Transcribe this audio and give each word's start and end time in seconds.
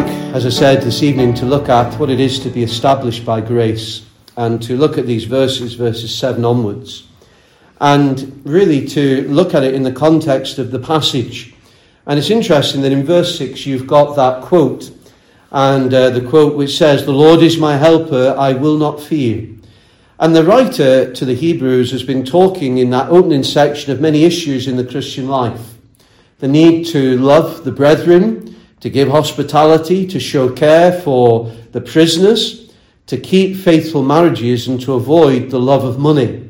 like, 0.00 0.34
as 0.34 0.44
I 0.44 0.48
said 0.48 0.82
this 0.82 1.04
evening, 1.04 1.34
to 1.34 1.46
look 1.46 1.68
at 1.68 2.00
what 2.00 2.10
it 2.10 2.18
is 2.18 2.40
to 2.40 2.50
be 2.50 2.64
established 2.64 3.24
by 3.24 3.40
grace 3.40 4.04
and 4.36 4.60
to 4.60 4.76
look 4.76 4.98
at 4.98 5.06
these 5.06 5.22
verses, 5.22 5.74
verses 5.74 6.12
7 6.12 6.44
onwards, 6.44 7.06
and 7.80 8.42
really 8.44 8.84
to 8.88 9.22
look 9.28 9.54
at 9.54 9.62
it 9.62 9.72
in 9.72 9.84
the 9.84 9.92
context 9.92 10.58
of 10.58 10.72
the 10.72 10.80
passage. 10.80 11.54
And 12.06 12.18
it's 12.18 12.30
interesting 12.30 12.82
that 12.82 12.90
in 12.90 13.06
verse 13.06 13.38
6 13.38 13.66
you've 13.66 13.86
got 13.86 14.16
that 14.16 14.42
quote, 14.42 14.90
and 15.52 15.94
uh, 15.94 16.10
the 16.10 16.28
quote 16.28 16.56
which 16.56 16.76
says, 16.76 17.04
The 17.04 17.12
Lord 17.12 17.40
is 17.40 17.56
my 17.56 17.76
helper, 17.76 18.34
I 18.36 18.52
will 18.52 18.76
not 18.76 19.00
fear. 19.00 19.46
And 20.18 20.34
the 20.34 20.42
writer 20.42 21.14
to 21.14 21.24
the 21.24 21.36
Hebrews 21.36 21.92
has 21.92 22.02
been 22.02 22.24
talking 22.24 22.78
in 22.78 22.90
that 22.90 23.10
opening 23.10 23.44
section 23.44 23.92
of 23.92 24.00
many 24.00 24.24
issues 24.24 24.66
in 24.66 24.76
the 24.76 24.84
Christian 24.84 25.28
life 25.28 25.70
the 26.40 26.48
need 26.48 26.84
to 26.86 27.16
love 27.18 27.62
the 27.62 27.70
brethren, 27.70 28.53
to 28.84 28.90
give 28.90 29.08
hospitality, 29.08 30.06
to 30.06 30.20
show 30.20 30.46
care 30.46 30.92
for 30.92 31.50
the 31.72 31.80
prisoners, 31.80 32.70
to 33.06 33.16
keep 33.16 33.56
faithful 33.56 34.02
marriages, 34.02 34.68
and 34.68 34.78
to 34.78 34.92
avoid 34.92 35.48
the 35.48 35.58
love 35.58 35.84
of 35.84 35.98
money. 35.98 36.46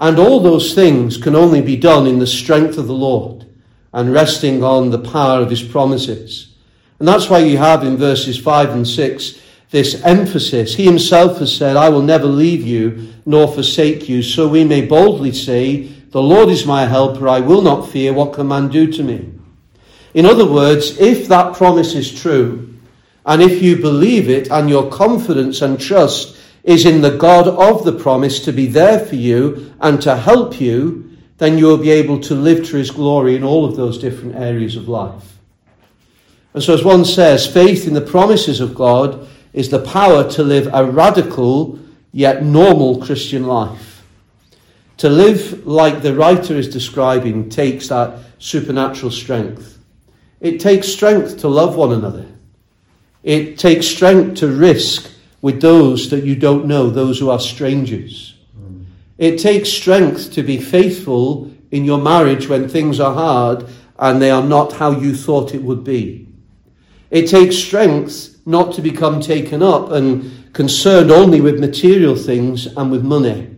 And 0.00 0.18
all 0.18 0.40
those 0.40 0.74
things 0.74 1.16
can 1.16 1.36
only 1.36 1.60
be 1.60 1.76
done 1.76 2.08
in 2.08 2.18
the 2.18 2.26
strength 2.26 2.78
of 2.78 2.88
the 2.88 2.92
Lord 2.92 3.46
and 3.92 4.12
resting 4.12 4.64
on 4.64 4.90
the 4.90 4.98
power 4.98 5.40
of 5.40 5.50
his 5.50 5.62
promises. 5.62 6.52
And 6.98 7.06
that's 7.06 7.30
why 7.30 7.38
you 7.38 7.58
have 7.58 7.84
in 7.84 7.96
verses 7.96 8.36
5 8.36 8.70
and 8.70 8.88
6 8.88 9.40
this 9.70 10.02
emphasis. 10.02 10.74
He 10.74 10.84
himself 10.84 11.38
has 11.38 11.56
said, 11.56 11.76
I 11.76 11.90
will 11.90 12.02
never 12.02 12.26
leave 12.26 12.66
you 12.66 13.12
nor 13.24 13.46
forsake 13.46 14.08
you. 14.08 14.24
So 14.24 14.48
we 14.48 14.64
may 14.64 14.84
boldly 14.84 15.30
say, 15.30 15.82
The 16.10 16.20
Lord 16.20 16.48
is 16.48 16.66
my 16.66 16.86
helper. 16.86 17.28
I 17.28 17.38
will 17.38 17.62
not 17.62 17.88
fear. 17.88 18.12
What 18.12 18.32
can 18.32 18.48
man 18.48 18.68
do 18.68 18.90
to 18.90 19.04
me? 19.04 19.32
In 20.14 20.26
other 20.26 20.46
words, 20.46 20.98
if 20.98 21.28
that 21.28 21.54
promise 21.54 21.94
is 21.94 22.12
true, 22.20 22.74
and 23.24 23.40
if 23.40 23.62
you 23.62 23.76
believe 23.76 24.28
it, 24.28 24.50
and 24.50 24.68
your 24.68 24.90
confidence 24.90 25.62
and 25.62 25.80
trust 25.80 26.36
is 26.64 26.86
in 26.86 27.00
the 27.00 27.16
God 27.16 27.48
of 27.48 27.84
the 27.84 27.92
promise 27.92 28.40
to 28.40 28.52
be 28.52 28.66
there 28.66 28.98
for 28.98 29.16
you 29.16 29.72
and 29.80 30.00
to 30.02 30.16
help 30.16 30.60
you, 30.60 31.16
then 31.38 31.58
you 31.58 31.66
will 31.66 31.78
be 31.78 31.90
able 31.90 32.20
to 32.20 32.34
live 32.34 32.66
to 32.66 32.76
his 32.76 32.90
glory 32.90 33.34
in 33.34 33.42
all 33.42 33.64
of 33.64 33.76
those 33.76 33.98
different 33.98 34.36
areas 34.36 34.76
of 34.76 34.88
life. 34.88 35.38
And 36.54 36.62
so, 36.62 36.74
as 36.74 36.84
one 36.84 37.04
says, 37.04 37.46
faith 37.46 37.86
in 37.88 37.94
the 37.94 38.00
promises 38.00 38.60
of 38.60 38.74
God 38.74 39.26
is 39.52 39.70
the 39.70 39.82
power 39.82 40.28
to 40.32 40.42
live 40.42 40.68
a 40.72 40.84
radical 40.84 41.78
yet 42.12 42.44
normal 42.44 43.00
Christian 43.00 43.46
life. 43.46 44.04
To 44.98 45.08
live 45.08 45.66
like 45.66 46.02
the 46.02 46.14
writer 46.14 46.54
is 46.54 46.68
describing 46.68 47.48
takes 47.48 47.88
that 47.88 48.18
supernatural 48.38 49.10
strength. 49.10 49.71
It 50.42 50.58
takes 50.58 50.88
strength 50.88 51.38
to 51.38 51.48
love 51.48 51.76
one 51.76 51.92
another. 51.92 52.26
It 53.22 53.58
takes 53.58 53.86
strength 53.86 54.40
to 54.40 54.48
risk 54.48 55.08
with 55.40 55.60
those 55.60 56.10
that 56.10 56.24
you 56.24 56.34
don't 56.34 56.66
know, 56.66 56.90
those 56.90 57.20
who 57.20 57.30
are 57.30 57.38
strangers. 57.38 58.34
It 59.18 59.38
takes 59.38 59.68
strength 59.68 60.32
to 60.32 60.42
be 60.42 60.60
faithful 60.60 61.52
in 61.70 61.84
your 61.84 62.00
marriage 62.00 62.48
when 62.48 62.68
things 62.68 62.98
are 62.98 63.14
hard 63.14 63.68
and 64.00 64.20
they 64.20 64.32
are 64.32 64.42
not 64.42 64.72
how 64.72 64.90
you 64.90 65.14
thought 65.14 65.54
it 65.54 65.62
would 65.62 65.84
be. 65.84 66.26
It 67.12 67.28
takes 67.28 67.54
strength 67.54 68.36
not 68.44 68.74
to 68.74 68.82
become 68.82 69.20
taken 69.20 69.62
up 69.62 69.92
and 69.92 70.52
concerned 70.52 71.12
only 71.12 71.40
with 71.40 71.60
material 71.60 72.16
things 72.16 72.66
and 72.66 72.90
with 72.90 73.04
money. 73.04 73.56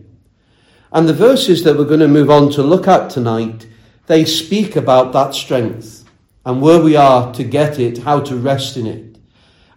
And 0.91 1.09
the 1.09 1.13
verses 1.13 1.63
that 1.63 1.77
we're 1.77 1.85
going 1.85 1.99
to 2.01 2.07
move 2.07 2.29
on 2.29 2.51
to 2.51 2.61
look 2.61 2.87
at 2.87 3.09
tonight, 3.09 3.65
they 4.05 4.23
speak 4.23 4.75
about 4.75 5.13
that 5.13 5.33
strength 5.33 6.04
and 6.45 6.61
where 6.61 6.79
we 6.79 6.95
are 6.95 7.33
to 7.33 7.43
get 7.43 7.79
it, 7.79 7.99
how 7.99 8.19
to 8.21 8.35
rest 8.35 8.77
in 8.77 8.85
it. 8.85 9.17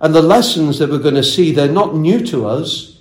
And 0.01 0.15
the 0.15 0.23
lessons 0.23 0.79
that 0.79 0.91
we're 0.91 0.99
going 0.99 1.15
to 1.15 1.25
see, 1.25 1.53
they're 1.53 1.69
not 1.69 1.97
new 1.97 2.25
to 2.27 2.47
us, 2.47 3.01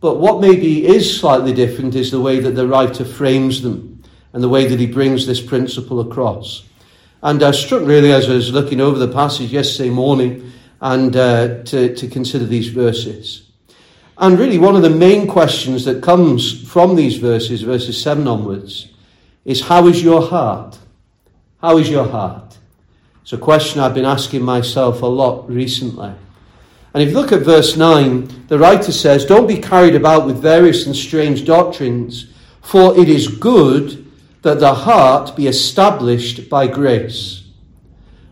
but 0.00 0.18
what 0.18 0.40
maybe 0.40 0.86
is 0.86 1.20
slightly 1.20 1.52
different 1.52 1.94
is 1.94 2.10
the 2.10 2.20
way 2.20 2.40
that 2.40 2.56
the 2.56 2.66
writer 2.66 3.04
frames 3.04 3.62
them 3.62 4.02
and 4.32 4.42
the 4.42 4.48
way 4.48 4.66
that 4.66 4.80
he 4.80 4.86
brings 4.86 5.26
this 5.26 5.40
principle 5.40 6.00
across. 6.00 6.66
And 7.22 7.40
I 7.42 7.52
struck 7.52 7.86
really 7.86 8.12
as 8.12 8.28
I 8.28 8.34
was 8.34 8.52
looking 8.52 8.80
over 8.80 8.98
the 8.98 9.12
passage 9.12 9.52
yesterday 9.52 9.90
morning 9.90 10.50
and 10.80 11.14
uh, 11.14 11.62
to, 11.64 11.94
to 11.94 12.08
consider 12.08 12.44
these 12.44 12.68
verses. 12.68 13.48
And 14.18 14.38
really, 14.38 14.58
one 14.58 14.74
of 14.74 14.82
the 14.82 14.90
main 14.90 15.28
questions 15.28 15.84
that 15.84 16.02
comes 16.02 16.68
from 16.68 16.96
these 16.96 17.16
verses, 17.16 17.62
verses 17.62 18.00
7 18.02 18.26
onwards, 18.26 18.92
is 19.44 19.60
how 19.60 19.86
is 19.86 20.02
your 20.02 20.22
heart? 20.22 20.78
How 21.60 21.78
is 21.78 21.88
your 21.88 22.08
heart? 22.08 22.58
It's 23.22 23.32
a 23.32 23.38
question 23.38 23.80
I've 23.80 23.94
been 23.94 24.04
asking 24.04 24.42
myself 24.42 25.02
a 25.02 25.06
lot 25.06 25.48
recently. 25.48 26.12
And 26.92 27.02
if 27.02 27.10
you 27.10 27.14
look 27.14 27.30
at 27.30 27.42
verse 27.42 27.76
9, 27.76 28.46
the 28.48 28.58
writer 28.58 28.90
says, 28.90 29.24
Don't 29.24 29.46
be 29.46 29.58
carried 29.58 29.94
about 29.94 30.26
with 30.26 30.42
various 30.42 30.86
and 30.86 30.94
strange 30.94 31.44
doctrines, 31.44 32.32
for 32.60 32.98
it 32.98 33.08
is 33.08 33.28
good 33.28 34.10
that 34.42 34.58
the 34.58 34.74
heart 34.74 35.36
be 35.36 35.46
established 35.46 36.50
by 36.50 36.66
grace, 36.66 37.44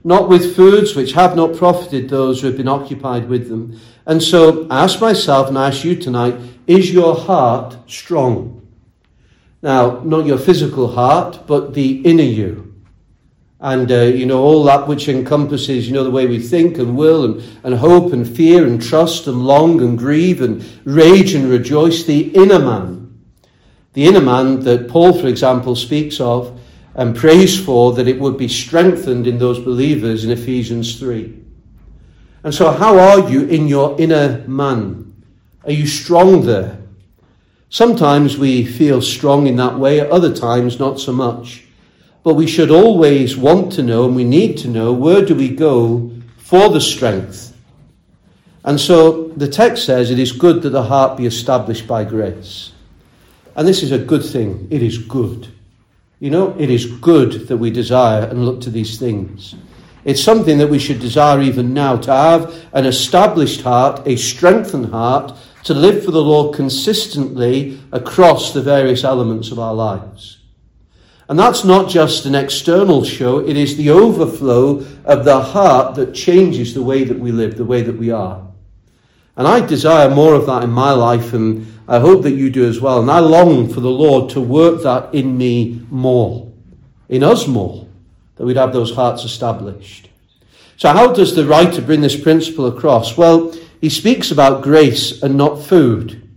not 0.03 0.28
with 0.28 0.56
foods 0.56 0.97
which 0.97 1.12
have 1.12 1.37
not 1.37 1.57
profited 1.57 2.09
those 2.09 2.41
who 2.41 2.49
have 2.49 2.57
been 2.57 2.69
occupied 2.69 3.28
with 3.28 3.49
them. 3.49 3.78
And 4.07 4.21
so 4.21 4.67
I 4.69 4.83
ask 4.83 5.01
myself 5.01 5.49
and 5.49 5.57
I 5.57 5.69
ask 5.69 5.84
you 5.84 5.95
tonight, 5.95 6.34
is 6.67 6.93
your 6.93 7.15
heart 7.15 7.77
strong? 7.87 8.67
Now, 9.62 10.01
not 10.01 10.27
your 10.27 10.39
physical 10.39 10.89
heart, 10.89 11.47
but 11.47 11.75
the 11.75 12.01
inner 12.03 12.25
you 12.25 12.70
and 13.60 13.93
uh, 13.93 14.03
you 14.03 14.26
know 14.26 14.43
all 14.43 14.65
that 14.65 14.88
which 14.88 15.09
encompasses 15.09 15.87
you 15.87 15.93
know 15.93 16.04
the 16.04 16.10
way 16.10 16.26
we 16.26 16.38
think 16.38 16.78
and 16.78 16.97
will 16.97 17.25
and, 17.25 17.43
and 17.62 17.75
hope 17.75 18.12
and 18.12 18.37
fear 18.37 18.66
and 18.66 18.82
trust 18.82 19.26
and 19.26 19.44
long 19.44 19.81
and 19.82 19.98
grieve 19.98 20.41
and 20.41 20.65
rage 20.84 21.34
and 21.34 21.48
rejoice 21.50 22.04
the 22.04 22.28
inner 22.31 22.59
man. 22.59 22.97
The 23.93 24.06
inner 24.06 24.21
man 24.21 24.60
that 24.60 24.88
paul 24.88 25.12
for 25.12 25.26
example 25.26 25.76
speaks 25.76 26.21
of 26.21 26.59
and 26.94 27.16
prays 27.16 27.62
for 27.62 27.93
that 27.94 28.09
it 28.09 28.19
would 28.19 28.37
be 28.37 28.48
strengthened 28.48 29.26
in 29.26 29.38
those 29.38 29.59
believers 29.59 30.25
in 30.25 30.31
ephesians 30.31 30.98
3 30.98 31.41
and 32.42 32.54
so 32.54 32.72
how 32.72 32.98
are 32.98 33.31
you 33.31 33.47
in 33.47 33.69
your 33.69 34.00
inner 34.00 34.42
man? 34.47 35.15
Are 35.65 35.72
you 35.72 35.87
strong 35.87 36.47
there? 36.47 36.78
Sometimes 37.69 38.38
we 38.38 38.65
feel 38.65 39.03
strong 39.03 39.47
in 39.47 39.56
that 39.56 39.78
way 39.78 40.00
at 40.00 40.10
other 40.10 40.34
times 40.34 40.78
not 40.81 40.98
so 40.98 41.12
much 41.12 41.65
but 42.23 42.35
we 42.35 42.47
should 42.47 42.71
always 42.71 43.37
want 43.37 43.73
to 43.73 43.83
know 43.83 44.07
and 44.07 44.15
we 44.15 44.25
need 44.25 44.59
to 44.59 44.69
know 44.69 44.93
where 44.93 45.25
do 45.25 45.35
we 45.35 45.49
go 45.49 46.11
for 46.37 46.69
the 46.69 46.81
strength. 46.81 47.57
And 48.65 48.79
so 48.79 49.29
the 49.29 49.49
text 49.49 49.87
says 49.87 50.11
it 50.11 50.19
is 50.19 50.33
good 50.33 50.63
that 50.63 50.71
the 50.71 50.83
heart 50.83 51.17
be 51.17 51.27
established 51.27 51.87
by 51.87 52.05
grace. 52.05 52.73
And 53.57 53.67
this 53.67 53.83
is 53.83 53.93
a 53.93 53.99
good 53.99 54.25
thing. 54.25 54.69
It 54.71 54.83
is 54.83 54.99
good. 54.99 55.49
You 56.19 56.31
know, 56.31 56.55
it 56.59 56.69
is 56.69 56.87
good 56.87 57.49
that 57.49 57.57
we 57.57 57.71
desire 57.71 58.25
and 58.25 58.45
look 58.45 58.61
to 58.63 58.71
these 58.71 58.99
things. 58.99 59.55
It's 60.05 60.23
something 60.23 60.59
that 60.59 60.69
we 60.69 60.79
should 60.79 61.01
desire 61.01 61.41
even 61.41 61.73
now 61.73 61.97
to 61.97 62.13
have 62.13 62.55
an 62.73 62.87
established 62.87 63.63
heart, 63.63 64.07
a 64.07 64.17
strengthened 64.17 64.87
heart, 64.87 65.37
to 65.65 65.75
live 65.75 66.05
for 66.05 66.11
the 66.11 66.23
Lord 66.23 66.55
consistently 66.55 67.81
across 67.93 68.53
the 68.53 68.63
various 68.63 69.05
elements 69.05 69.51
of 69.51 69.59
our 69.59 69.75
lives. 69.75 70.40
And 71.31 71.39
that's 71.39 71.63
not 71.65 71.89
just 71.89 72.27
an 72.27 72.35
external 72.35 73.05
show, 73.05 73.39
it 73.39 73.57
is 73.57 73.77
the 73.77 73.91
overflow 73.91 74.85
of 75.05 75.25
the 75.25 75.41
heart 75.41 75.95
that 75.95 76.13
changes 76.13 76.75
the 76.75 76.83
way 76.83 77.05
that 77.05 77.21
we 77.21 77.31
live, 77.31 77.57
the 77.57 77.65
way 77.65 77.83
that 77.83 77.97
we 77.97 78.11
are. 78.11 78.45
And 79.37 79.47
I 79.47 79.65
desire 79.65 80.10
more 80.10 80.34
of 80.34 80.47
that 80.47 80.65
in 80.65 80.71
my 80.71 80.91
life, 80.91 81.33
and 81.33 81.72
I 81.87 82.01
hope 82.01 82.25
that 82.25 82.33
you 82.33 82.51
do 82.51 82.69
as 82.69 82.81
well. 82.81 83.01
And 83.01 83.09
I 83.09 83.21
long 83.21 83.72
for 83.72 83.78
the 83.78 83.89
Lord 83.89 84.31
to 84.31 84.41
work 84.41 84.83
that 84.83 85.15
in 85.15 85.39
me 85.39 85.87
more, 85.89 86.51
in 87.09 87.22
us 87.22 87.47
more, 87.47 87.87
that 88.34 88.45
we'd 88.45 88.57
have 88.57 88.72
those 88.72 88.97
hearts 88.97 89.22
established. 89.22 90.09
So, 90.78 90.89
how 90.89 91.13
does 91.13 91.37
the 91.37 91.47
writer 91.47 91.81
bring 91.81 92.01
this 92.01 92.21
principle 92.21 92.66
across? 92.66 93.16
Well, 93.16 93.54
he 93.81 93.89
speaks 93.89 94.33
about 94.33 94.65
grace 94.65 95.22
and 95.22 95.37
not 95.37 95.63
food. 95.63 96.28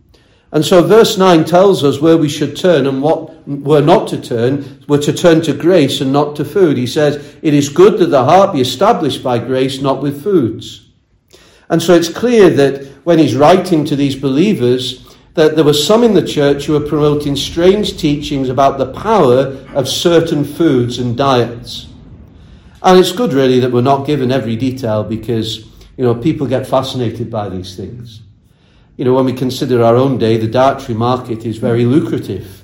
And 0.54 0.64
so 0.64 0.84
verse 0.84 1.18
9 1.18 1.46
tells 1.46 1.84
us 1.84 2.00
where 2.00 2.16
we 2.16 2.30
should 2.30 2.56
turn 2.56 2.86
and 2.86 3.02
what 3.02 3.48
we're 3.48 3.82
not 3.82 4.08
to 4.10 4.22
turn. 4.22 4.84
We're 4.88 5.02
to 5.02 5.12
turn 5.12 5.42
to 5.42 5.54
grace 5.54 6.00
and 6.00 6.14
not 6.14 6.36
to 6.36 6.46
food. 6.46 6.78
He 6.78 6.86
says, 6.86 7.36
It 7.42 7.56
is 7.56 7.70
good 7.70 7.98
that 7.98 8.12
the 8.12 8.24
heart 8.24 8.54
be 8.54 8.62
established 8.62 9.24
by 9.24 9.40
grace, 9.40 9.82
not 9.82 10.04
with 10.04 10.24
foods. 10.24 10.90
And 11.70 11.82
so 11.82 11.96
it's 11.96 12.08
clear 12.08 12.52
that 12.52 12.86
when 13.04 13.18
he's 13.18 13.36
writing 13.36 13.84
to 13.86 13.96
these 13.96 14.16
believers, 14.16 15.18
that 15.34 15.56
there 15.56 15.66
were 15.66 15.74
some 15.74 16.04
in 16.04 16.14
the 16.14 16.26
church 16.26 16.66
who 16.66 16.74
were 16.74 16.88
promoting 16.88 17.36
strange 17.36 17.98
teachings 17.98 18.48
about 18.48 18.78
the 18.78 18.94
power 18.94 19.58
of 19.74 19.90
certain 19.90 20.46
foods 20.46 21.00
and 21.00 21.18
diets. 21.18 21.88
And 22.84 23.00
it's 23.00 23.12
good, 23.12 23.34
really, 23.34 23.60
that 23.60 23.72
we're 23.72 23.82
not 23.82 24.06
given 24.06 24.32
every 24.32 24.56
detail 24.56 25.04
because, 25.04 25.66
you 25.98 26.04
know, 26.04 26.14
people 26.14 26.46
get 26.46 26.68
fascinated 26.68 27.32
by 27.32 27.50
these 27.50 27.76
things 27.76 28.23
you 28.98 29.06
know, 29.06 29.14
when 29.14 29.26
we 29.26 29.34
consider 29.34 29.84
our 29.84 29.96
own 29.96 30.18
day, 30.18 30.38
the 30.38 30.48
dietary 30.48 30.94
market 30.94 31.46
is 31.46 31.58
very 31.58 31.86
lucrative. 31.86 32.64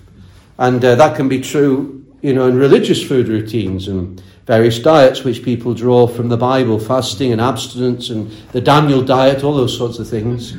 And 0.57 0.83
uh, 0.83 0.95
that 0.95 1.15
can 1.15 1.27
be 1.27 1.41
true, 1.41 2.05
you 2.21 2.33
know, 2.33 2.47
in 2.47 2.57
religious 2.57 3.03
food 3.03 3.27
routines 3.27 3.87
and 3.87 4.21
various 4.45 4.79
diets 4.79 5.23
which 5.23 5.43
people 5.43 5.73
draw 5.73 6.07
from 6.07 6.29
the 6.29 6.37
Bible, 6.37 6.79
fasting 6.79 7.31
and 7.31 7.39
abstinence 7.39 8.09
and 8.09 8.31
the 8.51 8.61
Daniel 8.61 9.01
diet, 9.01 9.43
all 9.43 9.55
those 9.55 9.75
sorts 9.77 9.99
of 9.99 10.09
things. 10.09 10.55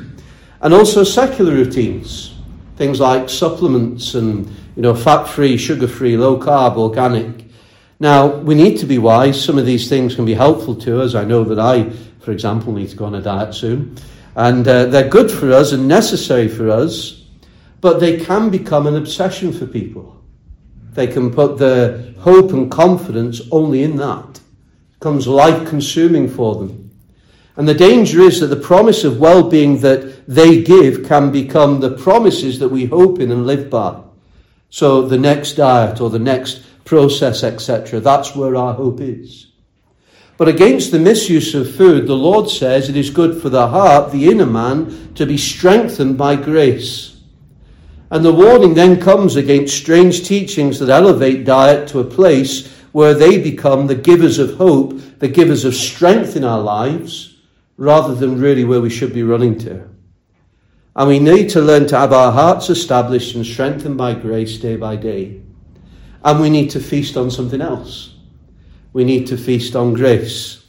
And 0.63 0.75
also 0.75 1.05
secular 1.05 1.53
routines, 1.53 2.35
things 2.77 3.01
like 3.01 3.29
supplements 3.29 4.15
and 4.15 4.47
you 4.77 4.83
know 4.83 4.95
fat-free, 4.95 5.57
sugar-free, 5.57 6.17
low-carb, 6.17 6.77
organic. 6.77 7.47
Now, 7.99 8.27
we 8.27 8.55
need 8.55 8.79
to 8.79 8.87
be 8.87 8.99
wise. 8.99 9.43
Some 9.43 9.59
of 9.59 9.67
these 9.67 9.89
things 9.89 10.15
can 10.15 10.25
be 10.25 10.35
helpful 10.35 10.75
to 10.77 11.03
us. 11.03 11.15
I 11.15 11.25
know 11.25 11.45
that 11.45 11.59
I, 11.59 11.91
for 12.21 12.33
example, 12.33 12.73
need 12.73 12.89
to 12.89 12.97
go 12.97 13.05
on 13.05 13.15
a 13.15 13.21
diet 13.21 13.55
soon. 13.55 13.97
And 14.41 14.67
uh, 14.67 14.87
they're 14.87 15.07
good 15.07 15.31
for 15.31 15.53
us 15.53 15.73
and 15.73 15.87
necessary 15.87 16.49
for 16.49 16.71
us, 16.71 17.27
but 17.83 18.01
they 18.01 18.19
can 18.19 18.49
become 18.49 18.87
an 18.87 18.97
obsession 18.97 19.53
for 19.53 19.67
people. 19.67 20.19
They 20.95 21.09
can 21.09 21.31
put 21.31 21.59
their 21.59 22.15
hope 22.21 22.51
and 22.55 22.71
confidence 22.71 23.43
only 23.53 23.83
in 23.83 23.97
that. 23.97 24.39
It 24.39 24.99
becomes 24.99 25.29
life 25.29 25.69
consuming 25.69 26.27
for 26.27 26.55
them. 26.55 26.91
And 27.57 27.69
the 27.69 27.75
danger 27.75 28.23
is 28.23 28.41
that 28.41 28.47
the 28.47 28.57
promise 28.57 29.05
of 29.05 29.21
well 29.21 29.43
being 29.43 29.81
that 29.81 30.27
they 30.27 30.63
give 30.63 31.07
can 31.07 31.31
become 31.31 31.81
the 31.81 31.99
promises 31.99 32.59
that 32.61 32.71
we 32.71 32.87
hope 32.87 33.21
in 33.21 33.31
and 33.31 33.47
live 33.47 33.69
by. 33.69 34.01
So 34.71 35.03
the 35.03 35.19
next 35.19 35.53
diet 35.57 36.01
or 36.01 36.09
the 36.09 36.19
next 36.19 36.63
process, 36.87 37.43
etc., 37.45 38.01
that's 38.01 38.35
where 38.35 38.57
our 38.57 38.73
hope 38.73 39.03
is. 39.03 39.50
But 40.41 40.49
against 40.49 40.91
the 40.91 40.99
misuse 40.99 41.55
of 41.55 41.75
food, 41.75 42.07
the 42.07 42.17
Lord 42.17 42.49
says 42.49 42.89
it 42.89 42.97
is 42.97 43.11
good 43.11 43.43
for 43.43 43.51
the 43.51 43.69
heart, 43.69 44.11
the 44.11 44.31
inner 44.31 44.47
man, 44.47 45.13
to 45.17 45.27
be 45.27 45.37
strengthened 45.37 46.17
by 46.17 46.35
grace. 46.35 47.21
And 48.11 48.25
the 48.25 48.33
warning 48.33 48.73
then 48.73 48.99
comes 48.99 49.37
against 49.37 49.77
strange 49.77 50.27
teachings 50.27 50.79
that 50.79 50.89
elevate 50.89 51.45
diet 51.45 51.89
to 51.89 52.01
a 52.01 52.05
place 52.05 52.75
where 52.93 53.13
they 53.13 53.37
become 53.37 53.87
the 53.87 53.95
givers 53.95 54.39
of 54.39 54.55
hope, 54.55 54.99
the 55.19 55.29
givers 55.29 55.67
of 55.67 55.75
strength 55.75 56.37
in 56.37 56.45
our 56.45 56.63
lives, 56.63 57.37
rather 57.77 58.15
than 58.15 58.41
really 58.41 58.65
where 58.65 58.81
we 58.81 58.89
should 58.89 59.13
be 59.13 59.23
running 59.23 59.59
to. 59.59 59.87
And 60.97 61.07
we 61.07 61.19
need 61.19 61.51
to 61.51 61.61
learn 61.61 61.87
to 61.89 61.99
have 61.99 62.15
our 62.15 62.33
hearts 62.33 62.71
established 62.71 63.35
and 63.35 63.45
strengthened 63.45 63.99
by 63.99 64.15
grace 64.15 64.57
day 64.57 64.77
by 64.77 64.97
day. 64.97 65.43
And 66.25 66.41
we 66.41 66.49
need 66.49 66.71
to 66.71 66.81
feast 66.81 67.19
on 67.19 67.31
something 67.31 67.61
else. 67.61 68.10
We 68.93 69.05
need 69.05 69.27
to 69.29 69.37
feast 69.37 69.77
on 69.77 69.95
grace 69.95 70.65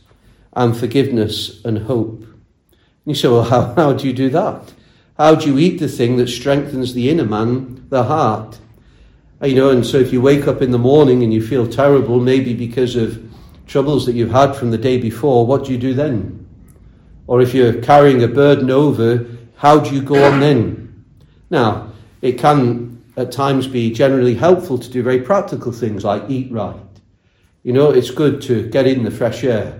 and 0.53 0.77
forgiveness 0.77 1.63
and 1.65 1.79
hope. 1.79 2.21
And 2.21 2.77
you 3.05 3.15
say, 3.15 3.27
well, 3.27 3.43
how, 3.43 3.73
how 3.75 3.93
do 3.93 4.07
you 4.07 4.13
do 4.13 4.29
that? 4.29 4.73
How 5.17 5.35
do 5.35 5.47
you 5.49 5.57
eat 5.59 5.79
the 5.79 5.87
thing 5.87 6.17
that 6.17 6.29
strengthens 6.29 6.93
the 6.93 7.09
inner 7.09 7.25
man, 7.25 7.85
the 7.89 8.03
heart? 8.03 8.59
You 9.41 9.55
know, 9.55 9.69
and 9.69 9.85
so 9.85 9.97
if 9.97 10.13
you 10.13 10.21
wake 10.21 10.47
up 10.47 10.61
in 10.61 10.71
the 10.71 10.77
morning 10.77 11.23
and 11.23 11.33
you 11.33 11.45
feel 11.45 11.67
terrible, 11.67 12.19
maybe 12.19 12.53
because 12.53 12.95
of 12.95 13.23
troubles 13.65 14.05
that 14.05 14.13
you've 14.13 14.31
had 14.31 14.55
from 14.55 14.69
the 14.69 14.77
day 14.77 14.99
before, 14.99 15.47
what 15.47 15.65
do 15.65 15.71
you 15.71 15.77
do 15.77 15.93
then? 15.93 16.47
Or 17.25 17.41
if 17.41 17.53
you're 17.53 17.81
carrying 17.81 18.23
a 18.23 18.27
burden 18.27 18.69
over, 18.69 19.25
how 19.55 19.79
do 19.79 19.95
you 19.95 20.01
go 20.01 20.23
on 20.23 20.39
then? 20.39 21.05
Now, 21.49 21.91
it 22.21 22.37
can 22.37 23.03
at 23.17 23.31
times 23.31 23.67
be 23.67 23.91
generally 23.91 24.35
helpful 24.35 24.77
to 24.77 24.89
do 24.89 25.03
very 25.03 25.21
practical 25.21 25.71
things 25.71 26.03
like 26.03 26.29
eat 26.29 26.51
right. 26.51 26.90
You 27.63 27.73
know, 27.73 27.91
it's 27.91 28.09
good 28.09 28.41
to 28.43 28.67
get 28.69 28.87
in 28.87 29.03
the 29.03 29.11
fresh 29.11 29.43
air. 29.43 29.79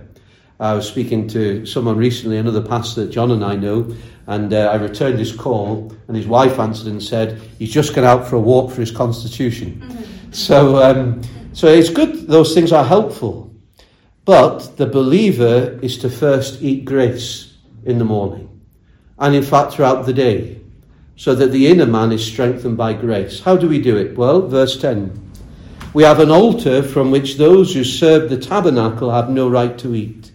I 0.60 0.72
was 0.74 0.86
speaking 0.86 1.26
to 1.28 1.66
someone 1.66 1.96
recently, 1.96 2.36
another 2.36 2.62
pastor 2.62 3.04
that 3.04 3.10
John 3.10 3.32
and 3.32 3.44
I 3.44 3.56
know, 3.56 3.92
and 4.28 4.54
uh, 4.54 4.70
I 4.72 4.76
returned 4.76 5.18
his 5.18 5.34
call, 5.34 5.92
and 6.06 6.16
his 6.16 6.28
wife 6.28 6.60
answered 6.60 6.86
and 6.86 7.02
said, 7.02 7.40
He's 7.58 7.72
just 7.72 7.92
gone 7.92 8.04
out 8.04 8.28
for 8.28 8.36
a 8.36 8.40
walk 8.40 8.70
for 8.70 8.80
his 8.80 8.92
constitution. 8.92 9.80
Mm-hmm. 9.80 10.32
So, 10.32 10.76
um, 10.76 11.22
so 11.54 11.66
it's 11.66 11.90
good, 11.90 12.28
those 12.28 12.54
things 12.54 12.70
are 12.70 12.84
helpful. 12.84 13.52
But 14.24 14.76
the 14.76 14.86
believer 14.86 15.80
is 15.82 15.98
to 15.98 16.08
first 16.08 16.62
eat 16.62 16.84
grace 16.84 17.56
in 17.84 17.98
the 17.98 18.04
morning, 18.04 18.48
and 19.18 19.34
in 19.34 19.42
fact 19.42 19.72
throughout 19.72 20.06
the 20.06 20.12
day, 20.12 20.60
so 21.16 21.34
that 21.34 21.50
the 21.50 21.66
inner 21.66 21.86
man 21.86 22.12
is 22.12 22.24
strengthened 22.24 22.76
by 22.76 22.92
grace. 22.92 23.40
How 23.40 23.56
do 23.56 23.68
we 23.68 23.82
do 23.82 23.96
it? 23.96 24.16
Well, 24.16 24.46
verse 24.46 24.80
10. 24.80 25.31
We 25.94 26.04
have 26.04 26.20
an 26.20 26.30
altar 26.30 26.82
from 26.82 27.10
which 27.10 27.36
those 27.36 27.74
who 27.74 27.84
serve 27.84 28.30
the 28.30 28.38
tabernacle 28.38 29.10
have 29.10 29.28
no 29.28 29.48
right 29.48 29.76
to 29.78 29.94
eat. 29.94 30.32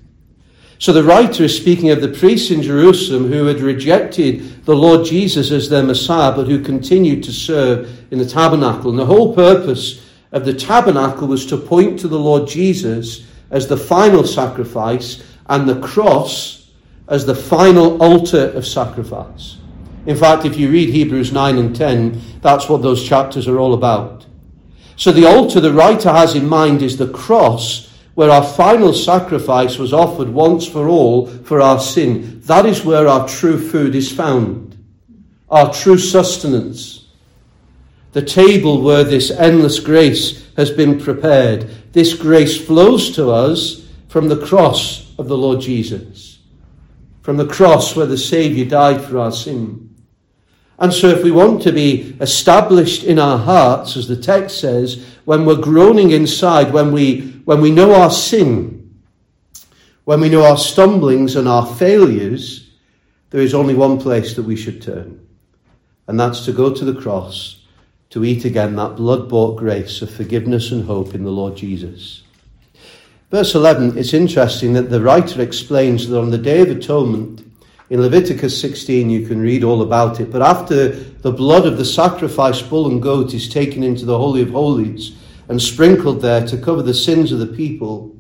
So 0.80 0.94
the 0.94 1.04
writer 1.04 1.46
is 1.46 1.58
speaking 1.58 1.90
of 1.90 2.02
the 2.02 2.10
priests 2.10 2.52
in 2.52 2.62
Jerusalem 2.62 3.32
who 3.32 3.46
had 3.46 3.62
rejected 3.62 4.66
the 4.66 4.76
Lord 4.76 5.06
Jesus 5.06 5.50
as 5.50 5.70
their 5.70 5.82
Messiah, 5.82 6.36
but 6.36 6.48
who 6.48 6.62
continued 6.62 7.24
to 7.24 7.32
serve 7.32 8.12
in 8.12 8.20
the 8.20 8.28
tabernacle. 8.28 8.92
And 8.92 9.00
the 9.00 9.06
whole 9.06 9.34
purpose 9.34 10.06
of 10.32 10.46
the 10.46 10.54
tabernacle 10.54 11.28
was 11.28 11.48
to 11.48 11.58
point 11.58 12.00
to 12.00 12.08
the 12.08 12.20
Lord 12.20 12.48
Jesus 12.48 13.26
as 13.50 13.68
the 13.68 13.78
final 13.78 14.24
sacrifice 14.24 15.24
and 15.48 15.68
the 15.68 15.80
cross 15.80 16.70
as 17.08 17.26
the 17.26 17.36
final 17.36 18.02
altar 18.02 18.52
of 18.52 18.68
sacrifice. 18.68 19.58
In 20.06 20.16
fact, 20.16 20.46
if 20.46 20.58
you 20.58 20.70
read 20.70 20.90
Hebrews 20.90 21.34
9 21.34 21.58
and 21.58 21.76
10, 21.76 22.22
that's 22.42 22.70
what 22.70 22.82
those 22.82 23.08
chapters 23.08 23.48
are 23.48 23.58
all 23.58 23.74
about. 23.74 24.17
So 24.98 25.12
the 25.12 25.26
altar 25.26 25.60
the 25.60 25.72
writer 25.72 26.12
has 26.12 26.36
in 26.36 26.50
mind 26.50 26.82
is 26.82 26.98
the 26.98 27.08
cross 27.08 27.94
where 28.16 28.32
our 28.32 28.44
final 28.44 28.94
sacrifice 28.94 29.78
was 29.78 29.94
offered 29.94 30.28
once 30.28 30.68
for 30.68 30.90
all 30.90 31.28
for 31.28 31.62
our 31.62 31.80
sin. 31.80 32.42
That 32.46 32.66
is 32.66 32.84
where 32.84 33.08
our 33.08 33.28
true 33.28 33.60
food 33.60 33.94
is 33.94 34.12
found, 34.12 34.76
our 35.52 35.72
true 35.72 36.00
sustenance. 36.00 37.06
The 38.14 38.24
table 38.24 38.82
where 38.82 39.04
this 39.04 39.30
endless 39.30 39.80
grace 39.80 40.48
has 40.56 40.72
been 40.72 41.00
prepared. 41.00 41.70
This 41.94 42.16
grace 42.16 42.60
flows 42.60 43.12
to 43.16 43.30
us 43.30 43.88
from 44.08 44.28
the 44.28 44.44
cross 44.48 45.14
of 45.20 45.28
the 45.28 45.38
Lord 45.38 45.62
Jesus, 45.62 46.40
from 47.22 47.38
the 47.38 47.46
cross 47.46 47.96
where 47.96 48.08
the 48.08 48.18
Saviour 48.18 48.68
died 48.68 49.02
for 49.02 49.20
our 49.20 49.32
sin. 49.32 49.87
And 50.80 50.94
so, 50.94 51.08
if 51.08 51.24
we 51.24 51.32
want 51.32 51.64
to 51.64 51.72
be 51.72 52.16
established 52.22 53.04
in 53.04 53.18
our 53.18 53.38
hearts, 53.38 53.98
as 53.98 54.08
the 54.08 54.16
text 54.16 54.60
says, 54.60 55.06
when 55.26 55.46
we're 55.46 55.56
groaning 55.56 56.12
inside, 56.12 56.72
when 56.72 56.92
we, 56.92 57.22
when 57.46 57.62
we 57.62 57.72
know 57.72 57.96
our 57.96 58.12
sin, 58.12 58.78
when 60.06 60.22
we 60.22 60.30
know 60.30 60.46
our 60.46 60.58
stumblings 60.58 61.36
and 61.36 61.48
our 61.48 61.66
failures, 61.66 62.70
there 63.32 63.42
is 63.42 63.54
only 63.54 63.74
one 63.74 64.00
place 64.00 64.36
that 64.36 64.44
we 64.44 64.56
should 64.56 64.82
turn. 64.82 65.28
And 66.08 66.20
that's 66.20 66.46
to 66.46 66.54
go 66.54 66.74
to 66.74 66.86
the 66.86 67.00
cross, 67.02 67.66
to 68.12 68.24
eat 68.24 68.46
again 68.46 68.76
that 68.76 68.96
blood 68.96 69.28
bought 69.28 69.58
grace 69.58 70.02
of 70.02 70.10
forgiveness 70.10 70.72
and 70.72 70.86
hope 70.86 71.14
in 71.14 71.24
the 71.24 71.32
Lord 71.32 71.58
Jesus. 71.58 72.22
Verse 73.32 73.56
11, 73.56 73.98
it's 73.98 74.14
interesting 74.14 74.74
that 74.74 74.90
the 74.90 75.02
writer 75.02 75.42
explains 75.42 76.08
that 76.08 76.18
on 76.18 76.30
the 76.30 76.38
Day 76.38 76.62
of 76.62 76.70
Atonement, 76.70 77.47
in 77.90 78.02
Leviticus 78.02 78.60
16, 78.60 79.10
you 79.10 79.26
can 79.26 79.40
read 79.40 79.64
all 79.64 79.82
about 79.82 80.20
it. 80.20 80.30
But 80.30 80.42
after 80.42 80.90
the 80.90 81.32
blood 81.32 81.66
of 81.66 81.78
the 81.78 81.86
sacrificed 81.86 82.70
bull 82.70 82.88
and 82.88 83.02
goat 83.02 83.34
is 83.34 83.48
taken 83.48 83.82
into 83.82 84.06
the 84.06 84.18
Holy 84.18 84.42
of 84.42 84.50
Holies 84.50 85.16
and 85.48 85.62
sprinkled 85.62 86.22
there 86.22 86.46
to 86.48 86.58
cover 86.58 86.82
the 86.82 86.94
sins 86.94 87.32
of 87.32 87.40
the 87.40 87.48
people, 87.48 88.14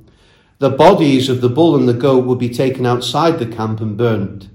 the 0.59 0.69
bodies 0.69 1.27
of 1.27 1.41
the 1.41 1.49
bull 1.49 1.75
and 1.75 1.87
the 1.87 1.93
goat 1.93 2.25
would 2.25 2.39
be 2.39 2.49
taken 2.49 2.85
outside 2.85 3.39
the 3.39 3.45
camp 3.45 3.81
and 3.81 3.97
burnt. 3.97 4.49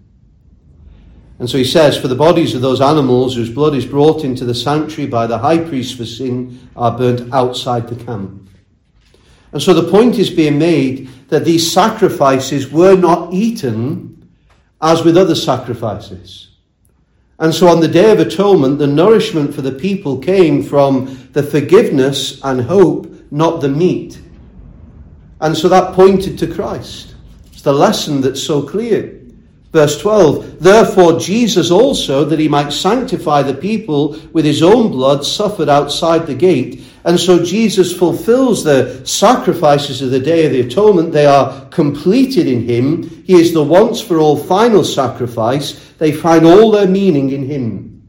And 1.38 1.50
so 1.50 1.58
he 1.58 1.64
says, 1.64 1.98
For 1.98 2.08
the 2.08 2.14
bodies 2.14 2.54
of 2.54 2.62
those 2.62 2.80
animals 2.80 3.34
whose 3.34 3.50
blood 3.50 3.74
is 3.74 3.84
brought 3.84 4.24
into 4.24 4.44
the 4.44 4.54
sanctuary 4.54 5.10
by 5.10 5.26
the 5.26 5.38
high 5.38 5.58
priest 5.58 5.96
for 5.96 6.06
sin 6.06 6.68
are 6.74 6.96
burnt 6.96 7.32
outside 7.34 7.88
the 7.88 8.02
camp. 8.04 8.48
And 9.52 9.60
so 9.60 9.74
the 9.74 9.90
point 9.90 10.18
is 10.18 10.30
being 10.30 10.58
made 10.58 11.08
that 11.28 11.44
these 11.44 11.70
sacrifices 11.70 12.70
were 12.70 12.96
not 12.96 13.34
eaten 13.34 14.11
as 14.82 15.04
with 15.04 15.16
other 15.16 15.34
sacrifices. 15.34 16.48
And 17.38 17.54
so 17.54 17.68
on 17.68 17.80
the 17.80 17.88
Day 17.88 18.12
of 18.12 18.20
Atonement, 18.20 18.78
the 18.78 18.86
nourishment 18.86 19.54
for 19.54 19.62
the 19.62 19.72
people 19.72 20.18
came 20.18 20.62
from 20.62 21.28
the 21.32 21.42
forgiveness 21.42 22.40
and 22.44 22.60
hope, 22.60 23.12
not 23.30 23.60
the 23.60 23.68
meat. 23.68 24.20
And 25.40 25.56
so 25.56 25.68
that 25.68 25.94
pointed 25.94 26.38
to 26.38 26.46
Christ. 26.46 27.14
It's 27.52 27.62
the 27.62 27.72
lesson 27.72 28.20
that's 28.20 28.42
so 28.42 28.62
clear. 28.62 29.20
Verse 29.72 29.98
12, 30.00 30.60
therefore 30.60 31.18
Jesus 31.18 31.70
also, 31.70 32.24
that 32.26 32.38
he 32.38 32.46
might 32.46 32.72
sanctify 32.72 33.42
the 33.42 33.54
people 33.54 34.20
with 34.32 34.44
his 34.44 34.62
own 34.62 34.90
blood, 34.90 35.24
suffered 35.24 35.70
outside 35.70 36.26
the 36.26 36.34
gate. 36.34 36.84
And 37.04 37.18
so 37.18 37.44
Jesus 37.44 37.96
fulfills 37.96 38.62
the 38.62 39.04
sacrifices 39.04 40.02
of 40.02 40.10
the 40.10 40.20
Day 40.20 40.46
of 40.46 40.52
the 40.52 40.60
Atonement. 40.60 41.12
They 41.12 41.26
are 41.26 41.66
completed 41.66 42.46
in 42.46 42.62
him. 42.62 43.24
He 43.24 43.34
is 43.34 43.52
the 43.52 43.64
once 43.64 44.00
for 44.00 44.18
all 44.18 44.36
final 44.36 44.84
sacrifice. 44.84 45.92
They 45.98 46.12
find 46.12 46.46
all 46.46 46.70
their 46.70 46.86
meaning 46.86 47.30
in 47.30 47.44
him. 47.44 48.08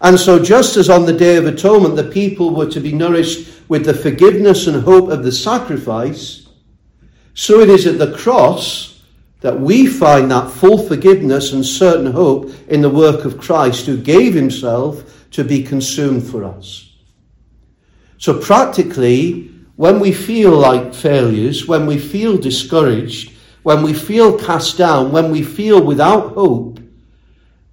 And 0.00 0.18
so 0.18 0.42
just 0.42 0.78
as 0.78 0.88
on 0.88 1.04
the 1.04 1.12
Day 1.12 1.36
of 1.36 1.46
Atonement 1.46 1.94
the 1.94 2.04
people 2.04 2.54
were 2.54 2.70
to 2.70 2.80
be 2.80 2.92
nourished 2.92 3.60
with 3.68 3.84
the 3.84 3.94
forgiveness 3.94 4.66
and 4.66 4.82
hope 4.82 5.10
of 5.10 5.22
the 5.22 5.32
sacrifice, 5.32 6.48
so 7.34 7.60
it 7.60 7.68
is 7.68 7.86
at 7.86 7.98
the 7.98 8.16
cross 8.16 9.02
that 9.40 9.58
we 9.58 9.86
find 9.86 10.30
that 10.30 10.50
full 10.50 10.78
forgiveness 10.78 11.52
and 11.52 11.64
certain 11.64 12.12
hope 12.12 12.50
in 12.68 12.80
the 12.80 12.90
work 12.90 13.24
of 13.24 13.38
Christ 13.38 13.86
who 13.86 13.96
gave 13.96 14.34
himself 14.34 15.28
to 15.32 15.44
be 15.44 15.62
consumed 15.62 16.24
for 16.24 16.44
us. 16.44 16.89
So 18.20 18.38
practically, 18.38 19.50
when 19.76 19.98
we 19.98 20.12
feel 20.12 20.50
like 20.50 20.92
failures, 20.92 21.66
when 21.66 21.86
we 21.86 21.96
feel 21.98 22.36
discouraged, 22.36 23.32
when 23.62 23.82
we 23.82 23.94
feel 23.94 24.38
cast 24.38 24.76
down, 24.76 25.10
when 25.10 25.30
we 25.30 25.42
feel 25.42 25.82
without 25.82 26.34
hope, 26.34 26.80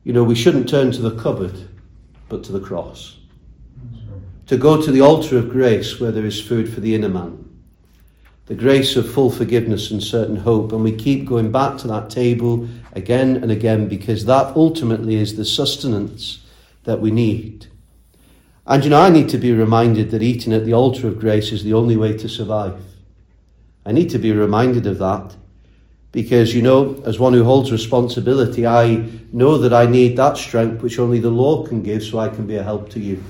you 0.06 0.14
know, 0.14 0.24
we 0.24 0.36
shouldn't 0.36 0.70
turn 0.70 0.94
to 0.94 1.02
the 1.02 1.20
cupboard, 1.22 1.54
but 2.30 2.46
to 2.46 2.54
the 2.54 2.62
cross. 2.62 3.18
To 4.46 4.56
go 4.56 4.82
to 4.82 4.90
the 4.90 5.02
altar 5.02 5.38
of 5.38 5.50
grace 5.50 6.00
where 6.00 6.14
there 6.14 6.26
is 6.26 6.42
food 6.42 6.74
for 6.74 6.80
the 6.80 6.96
inner 6.96 7.10
man. 7.10 7.44
The 8.46 8.56
grace 8.56 8.96
of 8.96 9.12
full 9.12 9.30
forgiveness 9.30 9.92
and 9.92 10.02
certain 10.02 10.38
hope. 10.38 10.72
And 10.72 10.82
we 10.82 10.96
keep 10.96 11.26
going 11.26 11.52
back 11.52 11.78
to 11.80 11.88
that 11.88 12.10
table 12.10 12.70
again 12.94 13.36
and 13.44 13.52
again 13.52 13.90
because 13.90 14.24
that 14.24 14.56
ultimately 14.56 15.16
is 15.16 15.36
the 15.36 15.44
sustenance 15.44 16.40
that 16.86 17.02
we 17.02 17.12
need. 17.12 17.68
And 18.68 18.84
you 18.84 18.90
know, 18.90 19.02
I 19.02 19.10
need 19.10 19.30
to 19.30 19.38
be 19.38 19.54
reminded 19.54 20.12
that 20.12 20.22
eating 20.22 20.52
at 20.52 20.66
the 20.66 20.74
altar 20.74 21.08
of 21.08 21.20
grace 21.20 21.54
is 21.54 21.64
the 21.64 21.74
only 21.74 21.96
way 21.96 22.18
to 22.18 22.28
survive. 22.28 22.78
I 23.86 23.94
need 23.94 24.10
to 24.10 24.20
be 24.20 24.34
reminded 24.34 24.86
of 24.86 24.98
that 24.98 25.34
because, 26.12 26.54
you 26.54 26.62
know, 26.62 27.02
as 27.06 27.18
one 27.18 27.34
who 27.34 27.46
holds 27.46 27.72
responsibility, 27.72 28.68
I 28.68 29.08
know 29.32 29.58
that 29.58 29.72
I 29.72 29.86
need 29.86 30.18
that 30.18 30.36
strength 30.36 30.82
which 30.82 31.00
only 31.00 31.20
the 31.20 31.30
Lord 31.30 31.70
can 31.70 31.82
give 31.82 32.04
so 32.04 32.20
I 32.20 32.28
can 32.28 32.46
be 32.46 32.58
a 32.58 32.64
help 32.64 32.90
to 32.90 33.00
you. 33.00 33.24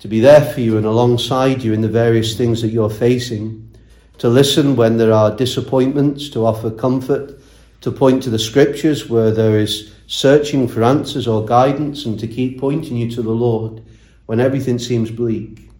To 0.00 0.08
be 0.08 0.18
there 0.18 0.44
for 0.44 0.60
you 0.60 0.76
and 0.76 0.86
alongside 0.86 1.62
you 1.62 1.72
in 1.72 1.80
the 1.80 1.88
various 1.88 2.36
things 2.36 2.62
that 2.62 2.68
you're 2.68 2.90
facing. 2.90 3.70
To 4.18 4.28
listen 4.28 4.74
when 4.74 4.96
there 4.96 5.12
are 5.12 5.36
disappointments, 5.36 6.28
to 6.30 6.44
offer 6.44 6.70
comfort, 6.70 7.38
to 7.82 7.92
point 7.92 8.24
to 8.24 8.30
the 8.30 8.38
scriptures 8.38 9.08
where 9.08 9.30
there 9.30 9.58
is 9.58 9.94
searching 10.08 10.66
for 10.66 10.82
answers 10.82 11.28
or 11.28 11.44
guidance, 11.44 12.04
and 12.04 12.18
to 12.18 12.26
keep 12.26 12.58
pointing 12.58 12.96
you 12.96 13.08
to 13.12 13.22
the 13.22 13.30
Lord 13.30 13.84
when 14.26 14.40
everything 14.40 14.80
seems 14.80 15.12
bleak. 15.12 15.70